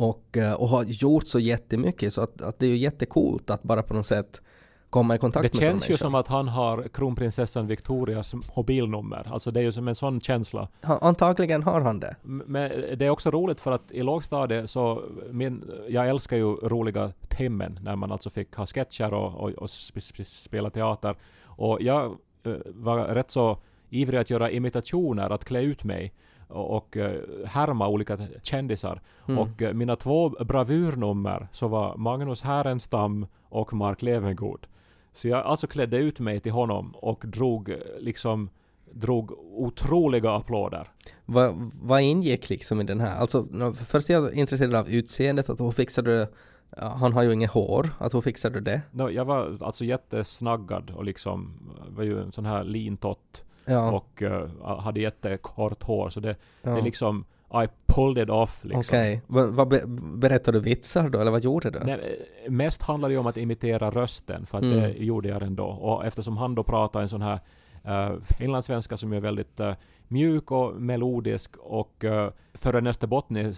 Och, 0.00 0.36
eh, 0.36 0.52
och 0.52 0.68
har 0.68 0.84
gjort 0.84 1.26
så 1.26 1.38
jättemycket 1.38 2.12
så 2.12 2.22
att, 2.22 2.42
att 2.42 2.58
det 2.58 2.66
är 2.66 2.70
ju 2.70 2.76
jättecoolt 2.76 3.50
att 3.50 3.62
bara 3.62 3.82
på 3.82 3.94
något 3.94 4.06
sätt 4.06 4.42
komma 4.90 5.14
i 5.14 5.18
kontakt 5.18 5.42
Det 5.52 5.58
med 5.58 5.66
sån 5.66 5.80
känns 5.80 5.90
ju 5.90 5.96
som 5.96 6.14
att 6.14 6.28
han 6.28 6.48
har 6.48 6.88
kronprinsessan 6.88 7.66
Victorias 7.66 8.34
mobilnummer. 8.56 9.26
Alltså 9.32 9.50
det 9.50 9.60
är 9.60 9.64
ju 9.64 9.72
som 9.72 9.88
en 9.88 9.94
sån 9.94 10.20
känsla. 10.20 10.68
Han, 10.82 10.98
antagligen 11.02 11.62
har 11.62 11.80
han 11.80 12.00
det. 12.00 12.16
Men 12.22 12.70
det 12.96 13.06
är 13.06 13.10
också 13.10 13.30
roligt 13.30 13.60
för 13.60 13.72
att 13.72 13.92
i 13.92 14.02
lågstadiet 14.02 14.70
så, 14.70 15.02
min, 15.30 15.64
jag 15.88 16.08
älskar 16.08 16.36
ju 16.36 16.54
roliga 16.54 17.12
timmen 17.28 17.78
när 17.82 17.96
man 17.96 18.12
alltså 18.12 18.30
fick 18.30 18.54
ha 18.54 18.66
sketcher 18.66 19.14
och, 19.14 19.34
och, 19.34 19.50
och 19.50 19.70
sp 19.88 19.96
sp 20.08 20.18
spela 20.26 20.70
teater. 20.70 21.16
Och 21.44 21.78
jag 21.80 22.04
eh, 22.44 22.52
var 22.66 22.98
rätt 22.98 23.30
så 23.30 23.58
ivrig 23.90 24.18
att 24.18 24.30
göra 24.30 24.50
imitationer, 24.50 25.30
att 25.30 25.44
klä 25.44 25.62
ut 25.62 25.84
mig 25.84 26.12
och, 26.50 26.96
eh, 26.96 27.20
härma 27.46 27.88
olika 27.88 28.18
kändisar. 28.42 29.00
Mm. 29.28 29.38
Och 29.38 29.62
eh, 29.62 29.74
mina 29.74 29.96
två 29.96 30.28
bravurnummer 30.28 31.48
så 31.52 31.68
var 31.68 31.96
Magnus 31.96 32.42
Härenstam 32.42 33.26
och 33.48 33.72
Mark 33.72 34.02
Levengood. 34.02 34.66
Så 35.12 35.28
jag 35.28 35.46
alltså 35.46 35.66
klädde 35.66 35.98
ut 35.98 36.20
mig 36.20 36.40
till 36.40 36.52
honom 36.52 36.94
och 36.94 37.24
drog 37.26 37.68
eh, 37.68 37.76
liksom 37.98 38.50
drog 38.92 39.32
otroliga 39.52 40.32
applåder. 40.32 40.88
Vad, 41.24 41.70
vad 41.82 42.02
ingick 42.02 42.48
liksom 42.50 42.80
i 42.80 42.84
den 42.84 43.00
här? 43.00 43.16
Alltså, 43.16 43.46
först 43.74 44.10
är 44.10 44.14
jag 44.14 44.34
intresserad 44.34 44.74
av 44.74 44.88
utseendet, 44.88 45.50
att 45.50 45.60
hur 45.60 45.70
fixade 45.70 46.28
han 46.76 47.12
har 47.12 47.22
ju 47.22 47.32
inget 47.32 47.50
hår, 47.50 47.90
att 47.98 48.14
hur 48.14 48.20
fixade 48.20 48.54
du 48.54 48.60
det? 48.60 48.82
No, 48.90 49.10
jag 49.10 49.24
var 49.24 49.56
alltså 49.60 49.84
jättesnaggad 49.84 50.90
och 50.90 51.04
liksom 51.04 51.54
var 51.88 52.04
ju 52.04 52.22
en 52.22 52.32
sån 52.32 52.46
här 52.46 52.64
lintott 52.64 53.44
Ja, 53.66 53.90
och 53.90 54.22
uh, 54.22 54.78
hade 54.80 55.00
jättekort 55.00 55.82
hår 55.82 56.08
så 56.10 56.20
det, 56.20 56.36
ja. 56.62 56.70
det 56.70 56.78
är 56.78 56.82
liksom 56.82 57.24
I 57.64 57.68
pulled 57.86 58.24
it 58.24 58.30
off 58.30 58.64
liksom. 58.64 58.80
Okej, 58.80 59.22
vad 59.26 59.68
be, 59.68 59.82
berättade 60.16 60.58
du 60.58 60.62
vitsar 60.64 61.08
då, 61.08 61.18
eller 61.20 61.30
vad 61.30 61.44
gjorde 61.44 61.70
du? 61.70 61.78
Nej, 61.84 62.18
eh, 62.44 62.50
mest 62.50 62.82
handlar 62.82 63.08
det 63.08 63.16
om 63.16 63.26
att 63.26 63.36
imitera 63.36 63.90
rösten 63.90 64.46
för 64.46 64.58
att 64.58 64.64
Mm. 64.64 64.80
det 64.80 64.88
gjorde 64.88 65.28
jag 65.28 65.42
ändå. 65.42 65.64
Och 65.66 66.06
eftersom 66.06 66.36
han 66.36 66.54
då 66.54 66.62
pratar 66.62 67.00
en 67.00 67.08
sån 67.08 67.22
här 67.22 67.40
uh, 67.88 68.20
finlandssvenska 68.38 68.96
som 68.96 69.12
är 69.12 69.20
väldigt 69.20 69.60
eh, 69.60 69.74
mjuk 70.08 70.50
och 70.50 70.74
melodisk 70.80 71.56
och 71.56 72.04
uh, 72.04 72.28
för 72.54 72.74
en 72.74 72.86
österbottning 72.86 73.52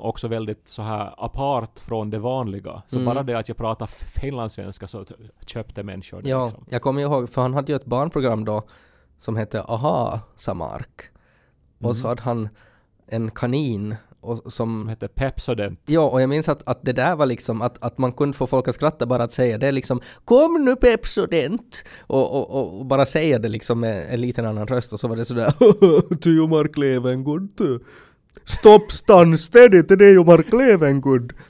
också 0.00 0.28
väldigt 0.28 0.68
så 0.68 0.82
här 0.82 1.14
apart 1.18 1.78
från 1.78 2.10
det 2.10 2.18
vanliga. 2.18 2.82
Så 2.86 2.96
Mm. 2.98 3.14
bara 3.14 3.22
det 3.22 3.38
att 3.38 3.48
jag 3.48 3.56
pratar 3.56 3.86
finlandssvenska 4.20 4.86
så 4.86 5.04
köpte 5.46 5.82
människor 5.82 6.22
det. 6.22 6.28
Ja, 6.28 6.44
Liksom. 6.46 6.64
jag 6.70 6.82
kommer 6.82 7.02
ihåg, 7.02 7.28
för 7.30 7.42
han 7.42 7.54
hade 7.54 7.72
ju 7.72 7.76
ett 7.76 7.84
barnprogram 7.84 8.44
då 8.44 8.62
som 9.18 9.36
hette 9.36 9.60
Aha, 9.62 10.20
sa 10.36 10.54
Mark. 10.54 11.10
Och 11.82 11.96
så 11.96 12.02
Mhm. 12.06 12.08
hade 12.08 12.22
han 12.22 12.48
en 13.08 13.30
kanin 13.30 13.94
och 14.20 14.38
Som 14.38 14.50
som... 14.50 14.88
heter 14.88 15.08
Pepsodent. 15.08 15.80
Ja, 15.86 16.00
och 16.00 16.22
jag 16.22 16.28
minns 16.28 16.48
att, 16.48 16.68
att 16.68 16.80
det 16.82 16.92
där 16.92 17.16
var 17.16 17.26
liksom 17.26 17.62
att, 17.62 17.82
att 17.84 17.98
man 17.98 18.12
kunde 18.12 18.36
få 18.36 18.46
folk 18.46 18.68
att 18.68 18.74
skratta 18.74 19.06
bara 19.06 19.22
att 19.22 19.32
säga 19.32 19.58
det 19.58 19.72
liksom 19.72 20.00
Kom 20.24 20.64
nu 20.64 20.76
Pepsodent! 20.76 21.84
Och, 22.06 22.34
och, 22.36 22.78
och, 22.78 22.86
bara 22.86 23.06
säga 23.06 23.38
det 23.38 23.48
liksom 23.48 23.80
med 23.80 24.06
en 24.14 24.20
liten 24.20 24.46
annan 24.46 24.66
röst 24.66 24.92
och 24.92 25.00
så 25.00 25.08
var 25.08 25.16
det 25.16 25.24
sådär 25.24 25.52
ju 26.28 26.46
Mark 26.46 26.76
Levengood 26.76 27.52
du. 27.56 27.80
Stopp, 28.44 28.92
stann, 28.92 29.38
stedigt, 29.38 29.88
det 29.88 30.04
är 30.06 30.10
ju 30.12 30.24
Mark 30.24 30.52
Levengood! 30.52 31.32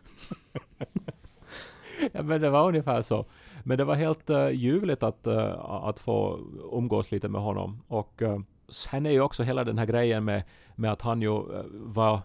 Ja, 2.12 2.22
men 2.22 2.40
det 2.40 2.50
var 2.50 2.68
ungefär 2.68 3.02
så. 3.02 3.26
Men 3.66 3.78
det 3.78 3.84
var 3.84 3.94
helt 3.94 4.30
uh, 4.30 4.50
ljuvligt 4.50 5.02
att, 5.02 5.26
uh, 5.26 5.60
att 5.60 5.98
få 5.98 6.38
umgås 6.72 7.10
lite 7.10 7.28
med 7.28 7.40
honom. 7.40 7.82
Och 7.88 8.22
uh, 8.22 8.38
sen 8.68 9.06
är 9.06 9.10
ju 9.10 9.20
också 9.20 9.42
hela 9.42 9.64
den 9.64 9.78
här 9.78 9.86
grejen 9.86 10.24
med, 10.24 10.42
med 10.74 10.92
att 10.92 11.02
han 11.02 11.22
ju 11.22 11.42
var 11.72 12.20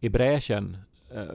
i 0.00 0.08
bräschen 0.08 0.76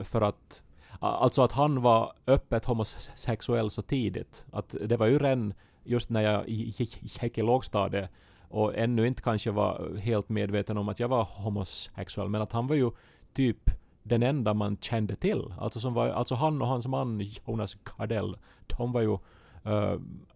för 0.02 0.20
att 0.20 0.62
Alltså 1.00 1.42
att 1.42 1.52
han 1.52 1.82
var 1.82 2.12
öppet 2.26 2.64
homosexuell 2.64 3.70
så 3.70 3.82
tidigt. 3.82 4.46
Att 4.52 4.74
det 4.84 4.96
var 4.96 5.06
ju 5.06 5.18
redan 5.18 5.54
just 5.84 6.10
när 6.10 6.20
jag 6.20 6.48
gick 6.48 7.38
i 7.38 7.42
lågstadiet 7.42 8.10
och 8.48 8.76
ännu 8.76 9.06
inte 9.06 9.22
kanske 9.22 9.50
var 9.50 9.96
helt 9.96 10.28
medveten 10.28 10.78
om 10.78 10.88
att 10.88 11.00
jag 11.00 11.08
var 11.08 11.28
homosexuell. 11.44 12.28
Men 12.28 12.42
att 12.42 12.52
han 12.52 12.66
var 12.66 12.76
ju 12.76 12.90
typ 13.32 13.70
den 14.02 14.22
enda 14.22 14.54
man 14.54 14.76
kände 14.80 15.16
till. 15.16 15.54
Alltså, 15.58 15.80
som 15.80 15.94
var, 15.94 16.08
alltså 16.08 16.34
han 16.34 16.62
och 16.62 16.68
hans 16.68 16.86
man 16.86 17.20
Jonas 17.20 17.76
Gardell, 17.84 18.36
de 18.66 18.92
var 18.92 19.00
ju 19.00 19.18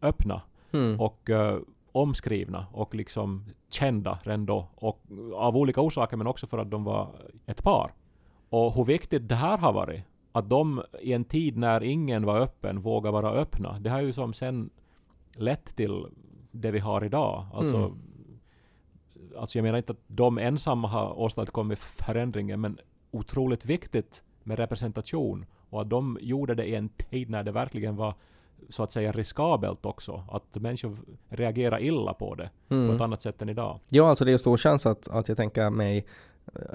öppna 0.02 0.42
Hmm. 0.70 1.00
och 1.00 1.30
eh, 1.30 1.58
omskrivna 1.92 2.66
och 2.72 2.94
liksom 2.94 3.44
kända 3.70 4.18
redan 4.24 4.46
då. 4.46 4.68
Och 4.74 5.00
av 5.34 5.56
olika 5.56 5.80
orsaker 5.80 6.16
men 6.16 6.26
också 6.26 6.46
för 6.46 6.58
att 6.58 6.70
de 6.70 6.84
var 6.84 7.08
ett 7.46 7.62
par. 7.62 7.92
Och 8.48 8.74
hur 8.74 8.84
viktigt 8.84 9.28
det 9.28 9.34
här 9.34 9.58
har 9.58 9.72
varit. 9.72 10.04
Att 10.32 10.48
de 10.50 10.82
i 11.02 11.12
en 11.12 11.24
tid 11.24 11.56
när 11.56 11.82
ingen 11.82 12.24
var 12.26 12.40
öppen 12.40 12.80
vågar 12.80 13.12
vara 13.12 13.30
öppna. 13.30 13.78
Det 13.78 13.90
har 13.90 14.00
ju 14.00 14.12
som 14.12 14.32
sen 14.32 14.70
lett 15.36 15.76
till 15.76 16.06
det 16.50 16.70
vi 16.70 16.78
har 16.78 17.04
idag. 17.04 17.46
Alltså, 17.54 17.76
Mm. 17.76 17.98
alltså 19.38 19.58
jag 19.58 19.62
menar 19.62 19.78
inte 19.78 19.92
att 19.92 20.02
de 20.06 20.38
ensamma 20.38 20.88
har 20.88 21.18
åstadkommit 21.20 21.78
förändringen 21.78 22.60
men 22.60 22.78
otroligt 23.10 23.66
viktigt 23.66 24.22
med 24.42 24.58
representation 24.58 25.46
och 25.70 25.80
att 25.80 25.90
de 25.90 26.18
gjorde 26.20 26.54
det 26.54 26.64
i 26.64 26.74
en 26.74 26.88
tid 26.88 27.30
när 27.30 27.42
det 27.42 27.52
verkligen 27.52 27.96
var 27.96 28.14
så 28.68 28.82
att 28.82 28.90
säga 28.90 29.12
riskabelt 29.12 29.86
också. 29.86 30.24
Att 30.30 30.54
människor 30.54 30.96
reagerar 31.28 31.82
illa 31.82 32.14
på 32.14 32.34
det 32.34 32.50
på 32.68 32.74
ett 32.74 32.80
Mm. 32.90 33.02
annat 33.02 33.22
sätt 33.22 33.42
än 33.42 33.48
idag. 33.48 33.80
Ja, 33.88 34.08
alltså 34.08 34.24
det 34.24 34.32
är 34.32 34.36
stor 34.36 34.56
chans 34.56 34.86
att, 34.86 35.08
att 35.08 35.28
jag 35.28 35.36
tänker 35.36 35.70
mig 35.70 36.06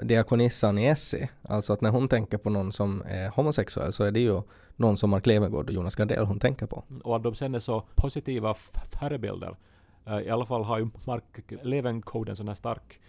diakonissan 0.02 0.78
i 0.78 0.86
Essie. 0.86 1.28
Alltså 1.42 1.72
att 1.72 1.80
när 1.80 1.90
hon 1.90 2.08
tänker 2.08 2.38
på 2.38 2.50
någon 2.50 2.72
som 2.72 3.02
är 3.06 3.28
homosexuell 3.28 3.92
så 3.92 4.04
är 4.04 4.10
det 4.12 4.20
ju 4.20 4.42
någon 4.76 4.96
som 4.96 5.10
Mark 5.10 5.26
Levengood 5.26 5.68
och 5.68 5.74
Jonas 5.74 5.94
Gardell 5.96 6.24
hon 6.26 6.38
tänker 6.38 6.66
på. 6.66 6.84
Och 7.04 7.16
att 7.16 7.22
de 7.22 7.34
sen 7.34 7.54
är 7.54 7.58
så 7.58 7.82
positiva 7.94 8.54
förebilder. 9.00 9.56
Eh, 10.06 10.18
I 10.20 10.30
alla 10.30 10.46
fall 10.46 10.64
har 10.64 10.78
ju 10.78 10.88
Mark 11.06 11.52
Levengood 11.62 12.28
en 12.28 12.36
sån 12.36 12.48
här 12.48 12.54
stark 12.54 13.00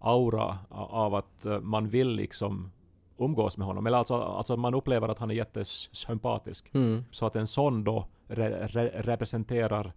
aura 0.00 0.58
av 0.90 1.14
att 1.14 1.46
eh, 1.46 1.60
man 1.60 1.88
vill 1.88 2.08
liksom 2.08 2.70
umgås 3.18 3.58
med 3.58 3.66
honom. 3.66 3.86
Eller 3.86 3.98
alltså, 3.98 4.14
alltså 4.14 4.56
man 4.56 4.74
upplever 4.74 5.08
att 5.08 5.18
han 5.18 5.30
är 5.30 5.34
jättesympatisk. 5.34 6.70
Mm. 6.74 7.04
Så 7.10 7.26
att 7.26 7.36
en 7.36 7.46
sån 7.46 7.84
då 7.84 8.06
re, 8.34 8.66
re, 8.66 8.90
representerar 8.94 9.92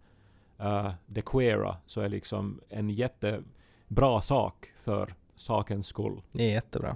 eh, 0.59 0.91
det 1.05 1.21
queera 1.21 1.77
så 1.85 2.01
är 2.01 2.09
liksom 2.09 2.61
en 2.69 2.89
jättebra 2.89 4.21
sak 4.21 4.71
för 4.75 5.15
sakens 5.35 5.87
skull. 5.87 6.21
Det 6.31 6.43
är 6.43 6.53
jättebra. 6.53 6.95